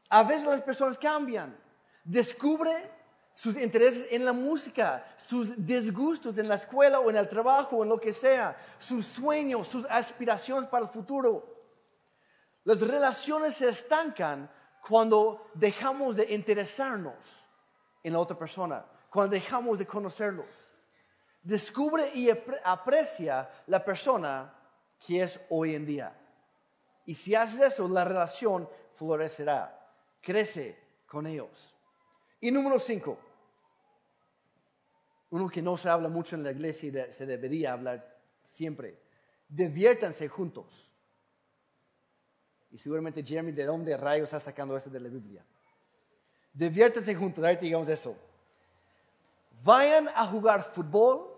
[0.08, 1.54] A veces las personas cambian,
[2.02, 2.72] descubre
[3.34, 7.82] sus intereses en la música, sus disgustos en la escuela o en el trabajo o
[7.82, 11.59] en lo que sea, sus sueños, sus aspiraciones para el futuro.
[12.64, 14.50] Las relaciones se estancan
[14.86, 17.46] cuando dejamos de interesarnos
[18.02, 20.72] en la otra persona, cuando dejamos de conocerlos.
[21.42, 24.54] Descubre y apre- aprecia la persona
[24.98, 26.16] que es hoy en día.
[27.06, 29.90] Y si haces eso, la relación florecerá,
[30.20, 31.74] crece con ellos.
[32.40, 33.18] Y número cinco,
[35.30, 39.00] uno que no se habla mucho en la iglesia y se debería hablar siempre,
[39.48, 40.89] diviértanse juntos.
[42.70, 45.44] Y seguramente Jeremy, ¿de dónde rayos está sacando esto de la Biblia?
[46.52, 48.16] Diviértanse juntos, ahorita digamos eso.
[49.62, 51.30] Vayan a jugar fútbol,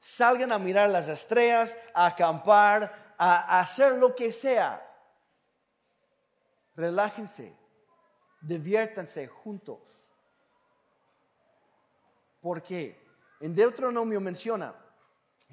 [0.00, 4.86] salgan a mirar las estrellas, a acampar, a, hacer lo que sea.
[6.74, 7.54] Relájense,
[8.40, 10.06] diviértanse juntos.
[12.40, 12.98] ¿Por qué?
[13.40, 14.74] En Deuteronomio menciona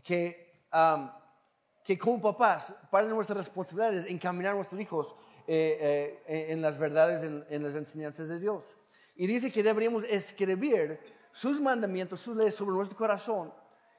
[0.04, 1.10] que, um,
[1.88, 5.16] que como papás, de nuestras responsabilidades es encaminar a nuestros hijos
[5.48, 8.76] eh, eh, en las verdades, en, en las enseñanzas de Dios.
[9.16, 11.00] Y dice que deberíamos escribir
[11.32, 13.54] sus mandamientos, sus leyes sobre nuestro corazón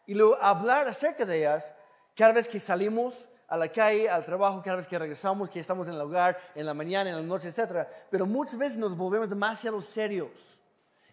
[0.06, 1.72] y luego hablar acerca de ellas
[2.14, 5.88] cada vez que salimos a la calle, al trabajo, cada vez que regresamos, que estamos
[5.88, 7.88] en el hogar, en la mañana, en la noche, etc.
[8.10, 10.60] Pero muchas veces nos volvemos demasiado serios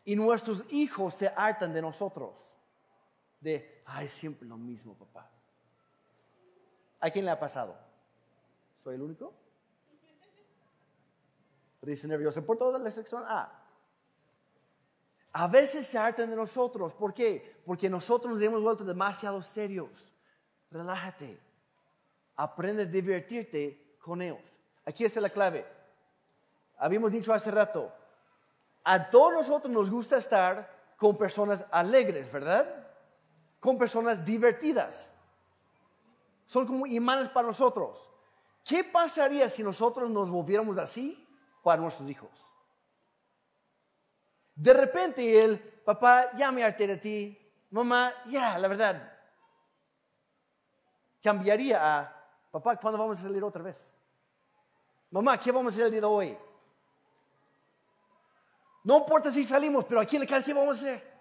[0.03, 2.53] y nuestros hijos se hartan de nosotros.
[3.39, 5.31] De, ay, siempre lo mismo, papá.
[6.99, 7.75] ¿A quién le ha pasado?
[8.83, 9.33] ¿Soy el único?
[11.81, 13.51] Dice nervioso por toda la sección A.
[15.33, 16.93] A veces se hartan de nosotros.
[16.93, 17.61] ¿Por qué?
[17.65, 20.11] Porque nosotros nos hemos vuelto demasiado serios.
[20.71, 21.39] Relájate.
[22.37, 24.55] Aprende a divertirte con ellos.
[24.85, 25.65] Aquí está la clave.
[26.77, 27.91] Habíamos dicho hace rato,
[28.83, 32.65] a todos nosotros nos gusta estar con personas alegres, ¿verdad?
[33.59, 35.11] Con personas divertidas.
[36.45, 38.09] Son como imanes para nosotros.
[38.63, 41.27] ¿Qué pasaría si nosotros nos volviéramos así
[41.63, 42.31] para nuestros hijos?
[44.55, 49.13] De repente el papá, ya me harté de ti, mamá, ya, la verdad,
[51.21, 53.91] cambiaría a, papá, ¿cuándo vamos a salir otra vez?
[55.11, 56.37] Mamá, ¿qué vamos a hacer el día de hoy?
[58.83, 61.14] No importa si salimos, pero aquí en la casa, ¿qué vamos a hacer?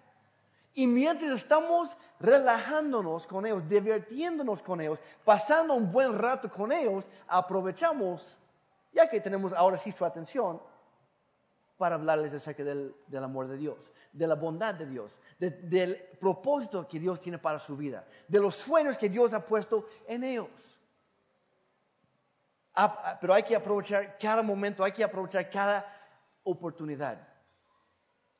[0.75, 7.05] Y mientras estamos relajándonos con ellos, divirtiéndonos con ellos, pasando un buen rato con ellos,
[7.27, 8.37] aprovechamos,
[8.93, 10.61] ya que tenemos ahora sí su atención,
[11.77, 15.95] para hablarles acerca del, del amor de Dios, de la bondad de Dios, de- del
[16.19, 20.23] propósito que Dios tiene para su vida, de los sueños que Dios ha puesto en
[20.23, 20.79] ellos.
[22.73, 25.85] Ah, ah, Pero hay que aprovechar cada momento, hay que aprovechar cada
[26.43, 27.27] oportunidad.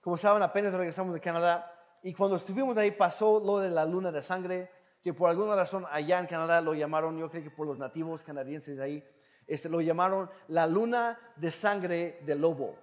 [0.02, 1.72] Como saben, apenas regresamos de Canadá
[2.06, 4.70] y cuando estuvimos ahí pasó lo de la luna de sangre,
[5.02, 8.22] que por alguna razón allá en Canadá lo llamaron, yo creo que por los nativos
[8.22, 9.04] canadienses ahí,
[9.48, 12.76] este, lo llamaron la luna de sangre del lobo.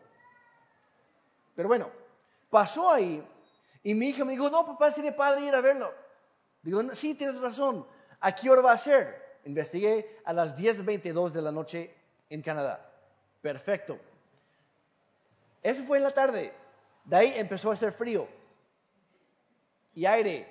[1.55, 1.89] Pero bueno,
[2.51, 3.25] pasó ahí
[3.85, 5.95] y mi hija me dijo, no, papá, sería padre ir a verlo.
[6.61, 7.87] Digo, "No, sí, tienes razón.
[8.19, 9.39] ¿A qué hora va a ser?
[9.45, 11.95] Investigué a las 10.22 de la noche
[12.29, 12.91] en Canadá.
[13.41, 14.01] Perfecto.
[15.63, 16.53] Eso fue en la tarde.
[17.05, 18.42] De ahí empezó a hacer frío
[19.95, 20.51] y aire.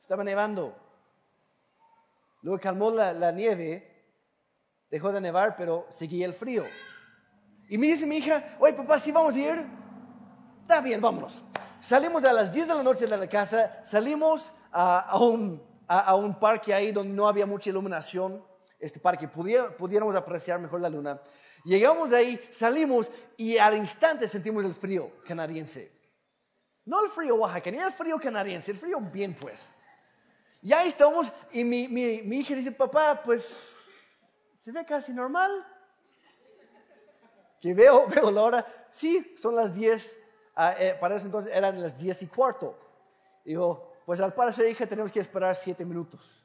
[0.00, 0.74] Estaba nevando.
[2.42, 4.06] Luego calmó la, nieve,
[4.90, 6.64] dejó de nevar, pero seguía el frío.
[7.68, 9.66] Y me dice mi hija, oye papá, ¿sí vamos a ir?
[10.62, 11.42] Está bien, vámonos.
[11.80, 15.60] Salimos a las 10 de la noche de la casa, salimos a, un,
[16.38, 18.44] parque ahí donde no había mucha iluminación,
[18.78, 21.20] este parque, pudiéramos apreciar mejor la luna.
[21.64, 25.95] Llegamos de ahí, salimos y al instante sentimos el frío canadiense.
[26.86, 29.72] No el frío oaxaqueño, el frío canadiense, el frío bien pues.
[30.62, 33.74] Y ahí estamos y mi, mi, mi hija dice, papá, pues
[34.62, 35.66] se ve casi normal.
[37.60, 40.16] Que veo, veo la hora, sí, son las 10,
[40.54, 42.78] ah, eh, para ese entonces eran las 10 y cuarto.
[43.44, 46.44] Digo, pues al parecer hija tenemos que esperar 7 minutos.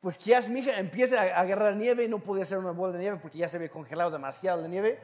[0.00, 0.78] Pues ¿qué hace mi hija?
[0.78, 3.56] Empieza a agarrar nieve y no podía hacer una bola de nieve porque ya se
[3.56, 5.00] había congelado demasiado la nieve.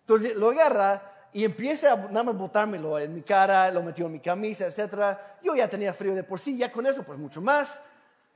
[0.00, 4.12] Entonces lo agarra y empieza a nada más botármelo en mi cara, lo metió en
[4.12, 5.18] mi camisa, etc.
[5.42, 7.78] Yo ya tenía frío de por sí, ya con eso pues mucho más.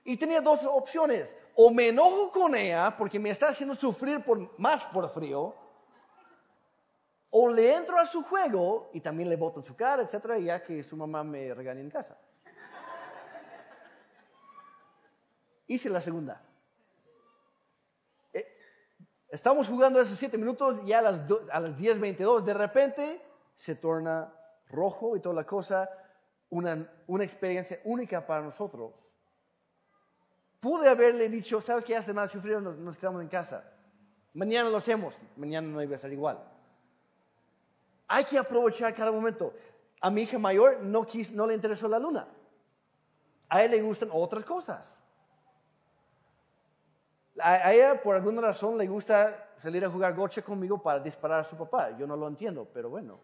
[0.04, 1.34] Y tenía dos opciones.
[1.54, 5.54] O me enojo con ella porque me está haciendo sufrir por, más por frío.
[7.30, 10.38] O le entro a su juego y también le boto en su cara, etc.
[10.42, 12.18] Ya que su mamá me regaña en casa.
[15.66, 16.42] Hice la segunda.
[19.32, 23.22] Estamos jugando esos siete minutos y a las, las 10.22 de repente
[23.54, 24.30] se torna
[24.68, 25.88] rojo y toda la cosa.
[26.50, 28.92] Una, una experiencia única para nosotros.
[30.60, 33.64] Pude haberle dicho, sabes que hace más sufrir, nos, nos quedamos en casa.
[34.34, 36.38] Mañana lo hacemos, mañana no iba a ser igual.
[38.08, 39.54] Hay que aprovechar cada momento.
[40.02, 42.28] A mi hija mayor no, no le interesó la luna.
[43.48, 45.02] A él le gustan otras cosas.
[47.38, 51.44] A, ella, por alguna razón, le gusta salir a jugar goche conmigo para disparar a
[51.44, 51.96] su papá.
[51.96, 53.20] Yo no lo entiendo, pero bueno.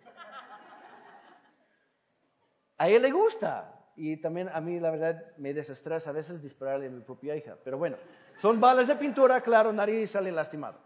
[2.79, 3.75] A ella le gusta.
[3.97, 7.57] Y también a mí, la verdad, me desestresa a veces dispararle a mi propia hija.
[7.65, 7.97] Pero bueno,
[8.37, 10.79] son balas de pintura, claro, nadie sale lastimado.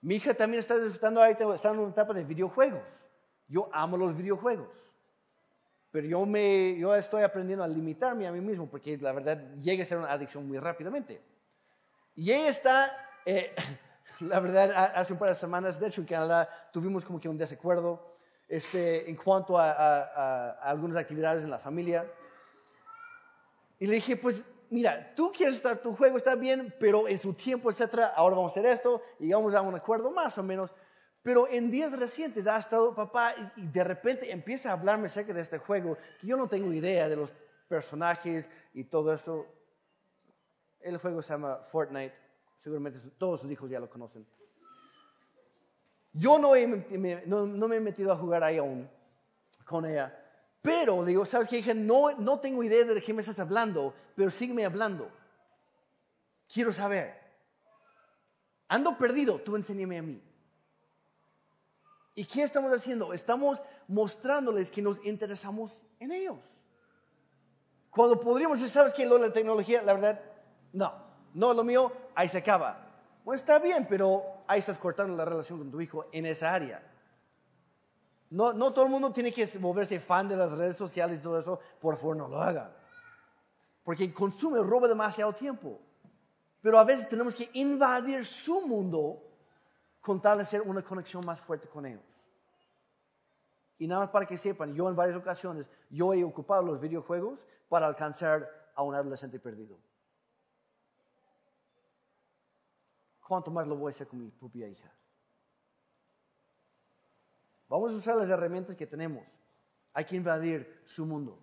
[0.00, 3.04] Mi hija también está disfrutando ahorita, está en una etapa de videojuegos.
[3.48, 4.94] Yo amo los videojuegos.
[5.90, 9.82] Pero yo, me, yo estoy aprendiendo a limitarme a mí mismo porque la verdad llega
[9.82, 11.20] a ser una adicción muy rápidamente.
[12.16, 13.54] Y ella está, eh,
[14.20, 17.28] la verdad, ha- hace un par de semanas, de hecho en Canadá tuvimos como que
[17.28, 18.16] un desacuerdo
[18.48, 22.06] este, en cuanto a, a- a- a algunas actividades en la familia.
[23.78, 27.34] Y le dije, pues mira, tú quieres estar, tu juego está bien, pero en su
[27.34, 30.70] tiempo, etcétera, ahora vamos a hacer esto llegamos a un acuerdo más o menos.
[31.22, 35.40] Pero en días recientes ha estado papá y de repente empieza a hablarme acerca de
[35.42, 37.30] este juego que yo no tengo idea de los
[37.68, 39.44] personajes y todo eso.
[40.86, 42.14] El juego se llama Fortnite.
[42.56, 44.26] Seguramente todos sus hijos ya lo conocen.
[46.12, 48.88] Yo no, he me, no me he metido a jugar ahí aún
[49.64, 50.16] con ella.
[50.62, 51.56] Pero le digo, ¿sabes qué?
[51.56, 55.10] Dije, no, no tengo idea de qué me estás hablando, pero sígueme hablando.
[56.52, 57.14] Quiero saber.
[58.68, 60.22] Ando perdido, tú enséñame a mí.
[62.14, 63.12] ¿Y qué estamos haciendo?
[63.12, 65.70] Estamos mostrándoles que nos interesamos
[66.00, 66.46] en ellos.
[67.90, 69.06] Cuando podríamos decir, ¿sabes qué?
[69.06, 70.20] Lo de la tecnología, la verdad,
[70.72, 70.92] no,
[71.34, 72.86] no lo mío, ahí se acaba.
[73.24, 76.82] Bueno, está bien, pero ahí estás cortando la relación con tu hijo en esa área.
[78.30, 81.38] No, no todo el mundo tiene que volverse fan de las redes sociales y todo
[81.38, 82.74] eso, por favor no lo haga.
[83.84, 85.80] Porque consume, roba demasiado tiempo.
[86.60, 89.22] Pero a veces tenemos que invadir su mundo
[90.00, 92.02] con tal de hacer una conexión más fuerte con ellos.
[93.78, 97.44] Y nada más para que sepan, yo en varias ocasiones, yo he ocupado los videojuegos
[97.68, 99.76] para alcanzar a un adolescente perdido.
[103.26, 104.88] ¿Cuánto más lo voy a hacer con mi propia hija?
[107.68, 109.36] Vamos a usar las herramientas que tenemos.
[109.92, 111.42] Hay que invadir su mundo.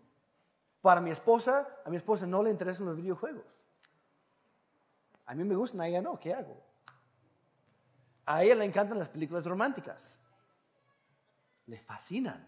[0.82, 3.66] Para mi esposa, a mi esposa no le interesan los videojuegos.
[5.26, 6.18] A mí me gustan, a ella no.
[6.18, 6.62] ¿Qué hago?
[8.26, 10.18] A ella le encantan las películas románticas.
[11.66, 12.48] Le fascinan.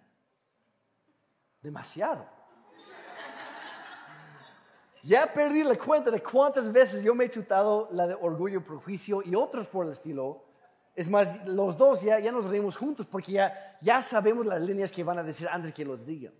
[1.61, 2.34] Demasiado.
[5.05, 9.21] Ya perdí la cuenta de cuántas veces yo me he chutado la de Orgullo Prejuicio
[9.23, 10.43] y otros por el estilo.
[10.95, 14.91] Es más, los dos ya, ya nos reímos juntos porque ya, ya sabemos las líneas
[14.91, 16.33] que van a decir antes que los digan.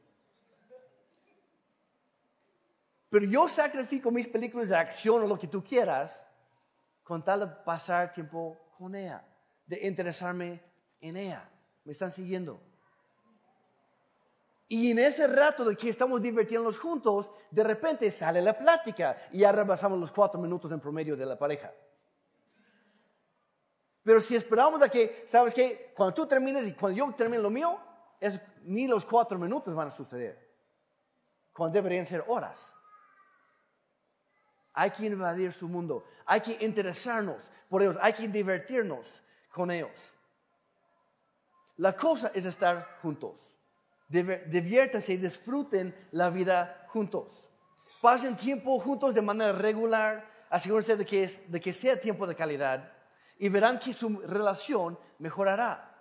[3.08, 6.26] Pero yo sacrifico mis películas de acción o lo que tú quieras
[7.04, 9.24] con tal de pasar tiempo con ella,
[9.68, 10.60] de interesarme
[11.02, 11.48] en ella.
[11.84, 12.60] ¿Me están siguiendo?
[14.68, 19.40] Y en ese rato de que estamos divirtiéndonos juntos, de repente sale la plática y
[19.40, 21.72] ya rebasamos los cuatro minutos en promedio de la pareja.
[24.04, 25.92] Pero si esperamos a que, ¿sabes qué?
[25.96, 27.80] Cuando tú termines y cuando yo termine lo mío,
[28.20, 30.56] es, ni los cuatro minutos van a suceder.
[31.54, 32.76] Cuando deberían ser horas.
[34.74, 36.06] Hay que invadir su mundo.
[36.26, 37.98] Hay que interesarnos por ellos.
[38.02, 40.12] Hay que divertirnos con ellos.
[41.78, 43.56] La cosa es estar juntos.
[44.08, 47.50] Diviértanse y disfruten la vida juntos.
[48.02, 50.24] Pasen tiempo juntos de manera regular.
[50.50, 52.92] Asegúrense de que, sea tiempo de calidad.
[53.40, 55.92] Y verán que su relación mejorará.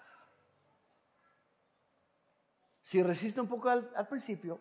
[2.83, 4.61] Si resiste un poco al principio,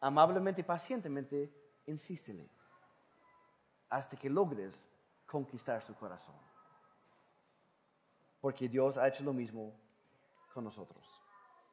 [0.00, 1.52] amablemente y pacientemente,
[1.86, 2.56] insístele
[3.88, 4.74] hasta que logres
[5.26, 6.34] conquistar su corazón.
[8.40, 9.72] Porque Dios ha hecho lo mismo
[10.52, 11.20] con nosotros.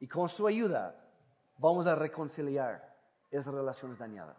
[0.04, 0.94] Y con su ayuda
[1.56, 2.94] vamos a reconciliar
[3.30, 4.36] esas relaciones dañadas.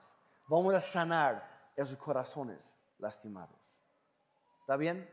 [0.48, 3.80] Vamos a sanar esos corazones lastimados.
[4.60, 5.10] ¿Está bien?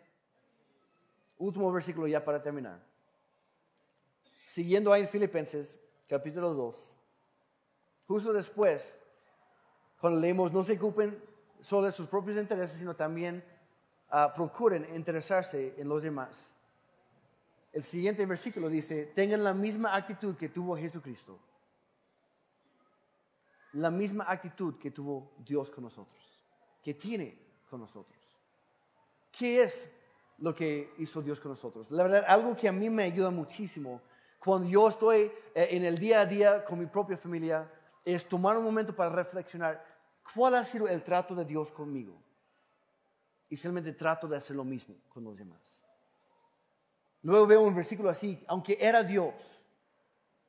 [1.38, 2.78] Último versículo ya para terminar.
[4.46, 6.94] Siguiendo ahí en Filipenses, capítulo 2,
[8.06, 8.94] justo después,
[10.02, 11.18] cuando leemos, no se ocupen
[11.62, 13.42] solo de sus propios intereses, sino también
[14.10, 16.51] ah, procuren interesarse en los demás.
[17.72, 21.38] El siguiente versículo dice, tengan la misma actitud que tuvo Jesucristo.
[23.72, 26.22] La misma actitud que tuvo Dios con nosotros,
[26.82, 27.38] que tiene
[27.70, 28.18] con nosotros.
[29.30, 29.88] ¿Qué es
[30.38, 31.90] lo que hizo Dios con nosotros?
[31.90, 34.02] La verdad, algo que a mí me ayuda muchísimo
[34.38, 37.70] cuando yo estoy eh, en el día a día con mi propia familia
[38.04, 39.82] es tomar un momento para reflexionar
[40.34, 42.20] cuál ha sido el trato de Dios conmigo.
[43.48, 45.71] Y simplemente trato de hacer lo mismo con los demás.
[47.22, 49.34] Luego veo un versículo así, aunque era Dios,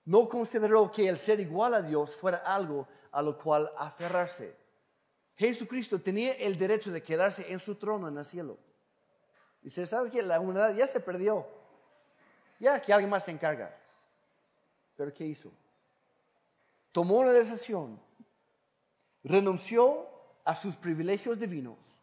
[0.05, 4.55] no consideró que el ser igual a Dios fuera algo a lo cual aferrarse.
[5.36, 8.57] Jesucristo tenía el derecho de quedarse en su trono en el cielo.
[9.61, 11.47] Y se sabe que la humanidad ya se perdió.
[12.59, 13.76] Ya que alguien más se encarga.
[14.97, 15.51] Pero ¿qué hizo?
[16.91, 17.99] Tomó una decisión.
[19.24, 20.09] Renunció
[20.43, 21.99] a sus privilegios divinos.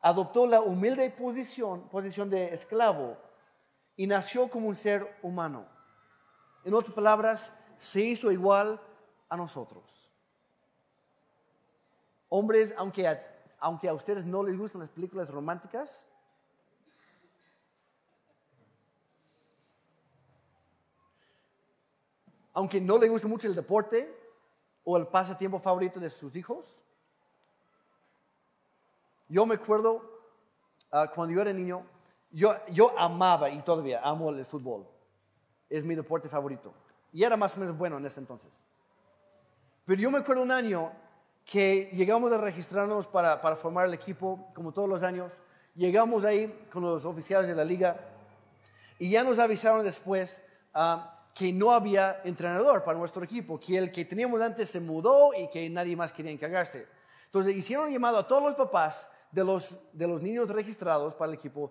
[0.00, 3.18] Adoptó la humilde posición, posición de esclavo
[3.96, 5.66] y nació como un ser humano.
[6.64, 8.80] En otras palabras, se hizo igual
[9.28, 10.08] a nosotros.
[12.28, 13.20] Hombres, aunque a,
[13.58, 16.06] aunque a ustedes no les gustan las películas románticas,
[22.54, 24.14] aunque no les guste mucho el deporte
[24.84, 26.78] o el pasatiempo favorito de sus hijos,
[29.28, 30.02] yo me acuerdo
[30.90, 31.86] ah, cuando yo era niño,
[32.32, 34.86] yo, amaba y todavía amo el fútbol.
[35.68, 36.72] Es mi deporte favorito.
[37.12, 38.50] Y era más o menos bueno en ese entonces.
[39.84, 40.92] Pero yo me acuerdo un año
[41.44, 45.34] que llegamos a registrarnos para, para formar el equipo, como todos los años.
[45.74, 48.00] Llegamos ahí con los oficiales de la liga
[48.98, 50.40] y ya nos avisaron después
[50.74, 55.34] ah, que no había entrenador para nuestro equipo, que el que teníamos antes se mudó
[55.34, 56.86] y que nadie más quería encargarse.
[57.26, 61.38] Entonces hicieron llamado a todos los papás de los, de los niños registrados para el
[61.38, 61.70] equipo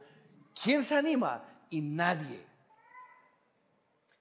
[0.60, 1.44] ¿Quién se anima?
[1.70, 2.46] Y nadie.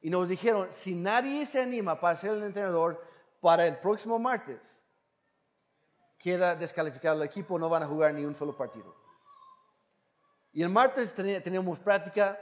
[0.00, 3.04] Y nos dijeron, si nadie se anima para ser el entrenador
[3.40, 4.58] para el próximo martes,
[6.18, 8.94] queda descalificado el equipo, no van a jugar ni un solo partido.
[10.52, 12.38] Y el martes teníamos práctica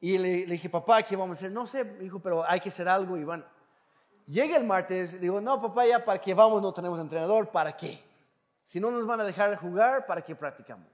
[0.00, 1.52] y le, dije, papá, ¿qué vamos a hacer?
[1.52, 3.16] No sé, dijo, pero hay que hacer algo.
[3.16, 3.44] Y bueno,
[4.26, 8.02] llega el martes, digo, no, papá, ya para qué vamos, no tenemos entrenador, ¿para qué?
[8.64, 10.88] Si no nos van a dejar jugar, ¿para qué practicamos?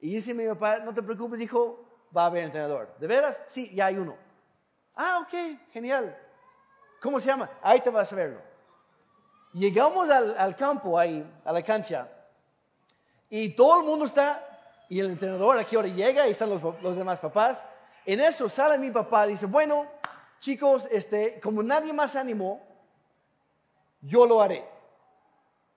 [0.00, 1.84] Y dice mi papá, no te preocupes, hijo,
[2.16, 2.94] va a haber entrenador.
[2.98, 3.40] ¿De veras?
[3.46, 4.16] Sí, ya hay uno.
[4.94, 6.16] Ah, ok, genial.
[7.00, 7.48] ¿Cómo se llama?
[7.62, 8.40] Ahí te vas a verlo.
[9.52, 12.08] Llegamos al, campo ahí, a la cancha,
[13.28, 14.40] y todo el mundo está,
[14.88, 17.66] y el entrenador aquí ahora llega, y están los, los demás papás.
[18.06, 19.86] En eso sale mi papá, dice, bueno,
[20.38, 22.62] chicos, este, como nadie más animó,
[24.00, 24.64] yo lo haré.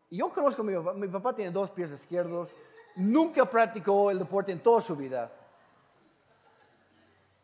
[0.09, 2.49] Y yo conozco a mi papá, mi papá tiene dos pies izquierdos,
[2.95, 5.31] nunca practicó el deporte en toda su vida.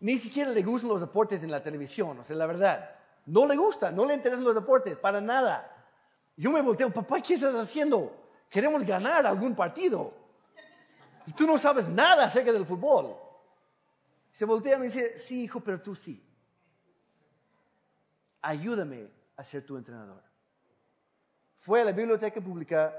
[0.02, 2.96] Ni siquiera le gustan los deportes en la televisión, o sea, la verdad.
[3.26, 5.76] No le gusta, no le interesan los deportes, para nada.
[6.38, 8.16] Yo me volteo, papá, ¿qué estás haciendo?
[8.50, 10.14] Queremos ganar algún partido.
[11.28, 13.16] Y tú no sabes nada acerca del fútbol.
[14.32, 16.26] Se voltea y me dice, sí, hijo, pero tú sí.
[18.42, 20.24] Ayúdame a ser tu entrenador.
[21.60, 22.96] Fue a la biblioteca pública,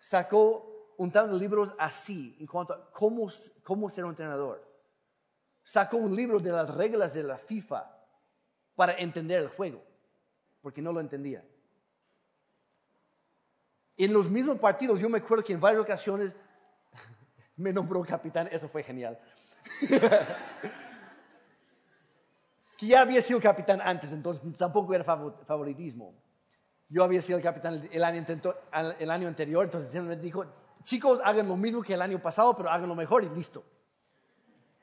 [0.00, 0.71] sacó
[1.02, 3.28] un de libros así en cuanto a cómo,
[3.64, 4.64] cómo ser un entrenador.
[5.64, 7.90] Sacó un libro de las reglas de la FIFA
[8.76, 9.82] para entender el juego,
[10.60, 11.44] porque no lo entendía.
[13.96, 16.32] En los mismos partidos, yo me acuerdo que en varias ocasiones
[17.56, 19.18] me nombró capitán, eso fue genial.
[22.78, 26.14] que ya había sido capitán antes, entonces tampoco era favoritismo.
[26.88, 28.24] Yo había sido el capitán el año,
[29.00, 32.70] el año anterior, entonces me dijo, chicos, hagan lo mismo que el año pasado, pero
[32.70, 33.64] hagan lo mejor y listo.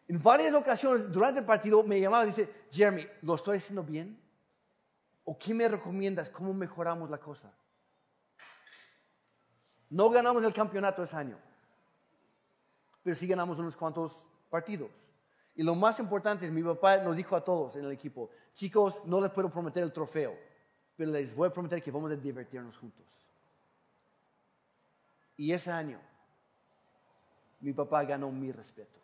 [0.07, 4.19] En varias ocasiones durante el partido me llamaba y dice, Jeremy, ¿lo estoy haciendo bien?
[5.23, 6.29] ¿O qué me recomiendas?
[6.29, 7.53] ¿Cómo mejoramos la cosa?
[9.89, 11.37] No ganamos el campeonato ese año,
[13.03, 14.91] pero sí ganamos unos cuantos partidos.
[15.55, 19.01] Y lo más importante es, mi papá nos dijo a todos en el equipo, chicos,
[19.05, 20.35] no les puedo prometer el trofeo,
[20.95, 23.28] pero les voy a prometer que vamos a divertirnos juntos.
[25.39, 25.99] Y ese año,
[27.61, 28.99] mi papá ganó mi respeto.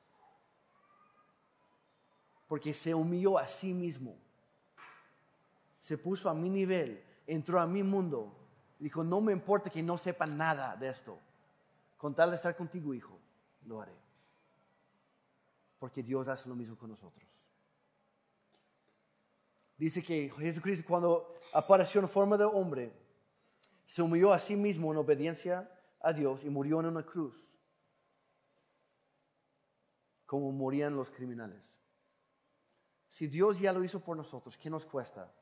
[2.47, 4.17] Porque se humilló a sí mismo.
[5.79, 8.45] Se puso a mi nivel, entró a mi mundo
[8.79, 11.17] Dijo, no me importa que no sepan nada de esto.
[11.97, 13.17] Con tal de estar contigo, hijo,
[13.65, 13.95] lo haré.
[15.79, 17.25] Porque Dios hace lo mismo con nosotros.
[19.77, 22.93] Dice que Jesucristo cuando apareció en forma de hombre,
[23.85, 25.69] se humilló a sí mismo en obediencia
[26.05, 27.57] a Dios y murió en una cruz,
[30.27, 31.79] como morían los criminales.
[33.09, 35.33] Si Dios ya lo hizo por nosotros, ¿qué nos cuesta?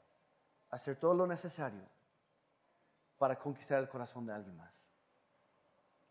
[0.70, 1.86] Hacer todo lo necesario
[3.18, 4.88] para conquistar el corazón de alguien más,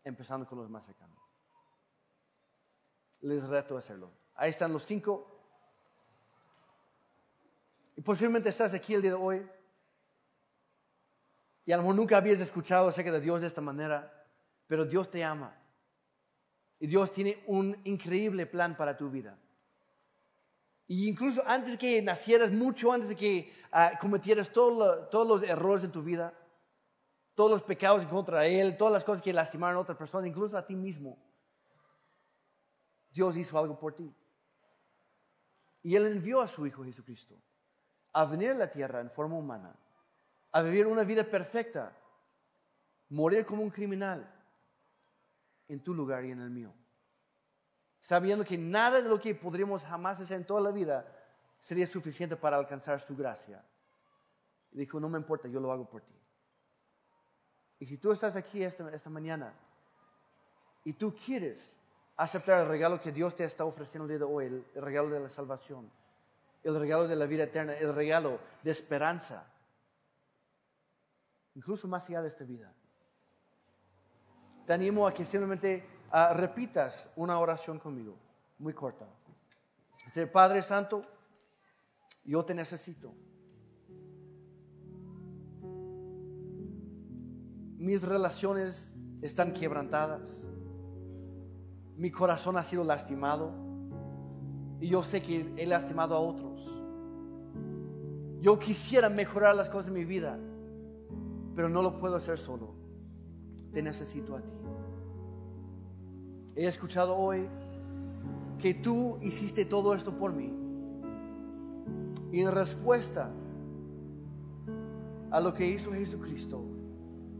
[0.03, 1.17] empezando con los más cercanos.
[3.21, 4.11] Les reto a hacerlo.
[4.35, 5.27] Ahí están los cinco.
[7.95, 9.49] Y posiblemente estás aquí el día de hoy
[11.65, 14.22] y a lo mejor nunca habías escuchado acerca de Dios de esta manera,
[14.73, 15.55] pero Dios te ama.
[16.79, 19.37] Y Dios tiene un increíble plan para tu vida.
[20.87, 25.83] Y incluso antes de que nacieras, mucho antes de que ah, cometieras todos los errores
[25.83, 26.33] en tu vida,
[27.35, 30.65] todos los pecados contra Él, todas las cosas que lastimaron a otra persona, incluso a
[30.65, 31.23] ti mismo,
[33.11, 34.11] Dios hizo algo por ti.
[35.83, 37.39] Y Él envió a su Hijo Jesucristo
[38.11, 39.75] a venir a la tierra en forma humana,
[40.51, 41.95] a vivir una vida perfecta,
[43.09, 44.33] morir como un criminal
[45.67, 46.73] en tu lugar y en el mío
[48.03, 51.07] sabiendo que nada de lo que podríamos jamás hacer en toda la vida
[51.57, 53.63] sería suficiente para alcanzar su gracia.
[54.71, 56.13] Dijo, no me importa, yo lo hago por ti.
[57.79, 59.53] Y si tú estás aquí esta, esta mañana
[60.83, 61.73] y tú quieres
[62.17, 65.07] aceptar el regalo que Dios te está ofreciendo el día de hoy, el, el regalo
[65.07, 65.89] de la salvación,
[66.61, 69.49] el regalo de la vida eterna, el regalo de esperanza,
[71.55, 72.73] incluso más allá de esta vida,
[74.65, 78.15] te animo a que simplemente Ah, repitas una oración conmigo,
[78.59, 79.07] muy corta.
[80.05, 81.03] Dice, Padre Santo,
[82.23, 83.11] yo te necesito.
[87.79, 88.91] Mis relaciones
[89.23, 90.45] están quebrantadas.
[91.97, 93.51] Mi corazón ha sido lastimado.
[94.79, 96.63] Y yo sé que he lastimado a otros.
[98.39, 100.37] Yo quisiera mejorar las cosas en mi vida,
[101.55, 102.82] pero no lo puedo hacer solo.
[103.73, 104.51] Te necesito a ti.
[106.55, 107.47] He escuchado hoy
[108.59, 110.53] que tú hiciste todo esto por mí.
[112.31, 113.31] Y en respuesta
[115.31, 116.63] a lo que hizo Jesucristo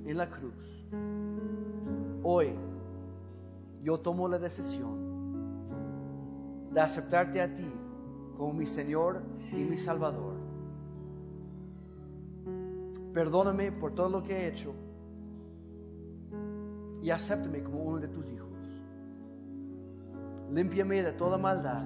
[0.05, 0.83] en la cruz,
[2.23, 2.49] hoy
[3.83, 5.03] yo tomo la decisión
[6.73, 7.71] de aceptarte a ti
[8.35, 9.21] como mi Señor
[9.51, 10.33] y mi Salvador.
[13.13, 14.73] Perdóname por todo lo que he hecho
[17.03, 18.49] y acéptame como uno de tus hijos.
[20.49, 21.85] Límpiame de toda maldad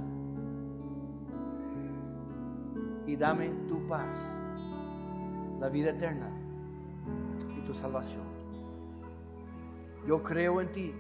[3.08, 4.38] y dame tu paz,
[5.60, 6.30] la vida eterna
[7.50, 8.28] y tu salvación.
[10.06, 10.94] Yo creo en ti.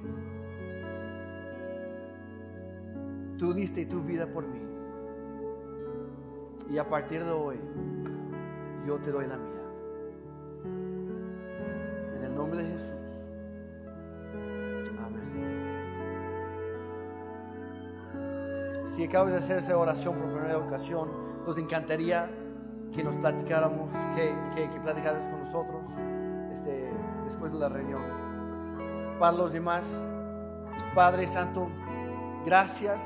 [3.37, 4.61] Tú diste tu vida por mí.
[6.71, 7.59] Y a partir de hoy,
[8.87, 9.56] yo te doy la mía.
[19.07, 21.09] Acabas de hacer esa oración por primera ocasión,
[21.45, 22.29] nos encantaría
[22.93, 25.89] que nos platicáramos, que, que, platicaras con nosotros
[26.51, 26.91] este,
[27.23, 28.01] después de la reunión.
[29.17, 29.89] Para los demás,
[30.93, 31.69] Padre Santo,
[32.45, 33.01] gracias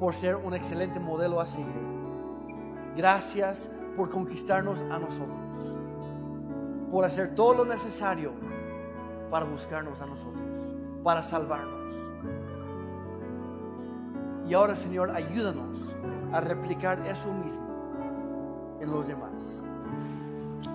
[0.00, 1.86] por ser un excelente modelo a seguir.
[2.96, 5.76] Gracias por conquistarnos a nosotros,
[6.90, 8.32] por hacer todo lo necesario
[9.30, 10.72] para buscarnos a nosotros,
[11.04, 11.75] para salvarnos.
[14.48, 15.96] Y ahora, Señor, ayúdanos
[16.32, 17.66] a replicar eso mismo
[18.80, 19.32] en los demás.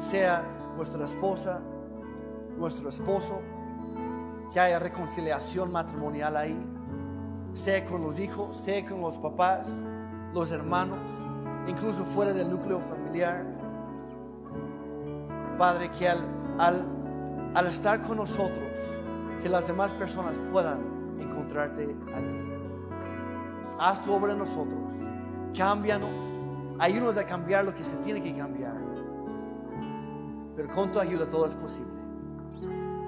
[0.10, 0.44] Sea
[0.76, 1.62] nuestra esposa,
[2.58, 3.40] nuestro esposo,
[4.52, 6.58] que haya reconciliación matrimonial ahí,
[7.54, 9.70] sea con los hijos, sea con los papás,
[10.34, 11.00] los hermanos,
[11.66, 13.46] incluso fuera del núcleo familiar.
[15.58, 16.20] Padre, que al,
[16.58, 16.86] al,
[17.54, 18.68] al estar con nosotros,
[19.42, 20.80] que las demás personas puedan
[21.22, 22.61] encontrarte a ti
[23.82, 24.94] haz tu obra en nosotros,
[25.58, 26.14] cámbianos,
[26.78, 28.78] ayúdanos a cambiar lo que se tiene que cambiar.
[30.56, 31.92] Pero con tu ayuda todo es posible.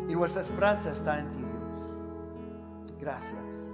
[0.09, 2.97] Y nuestra esperanza está en ti, Dios.
[2.99, 3.72] Gracias.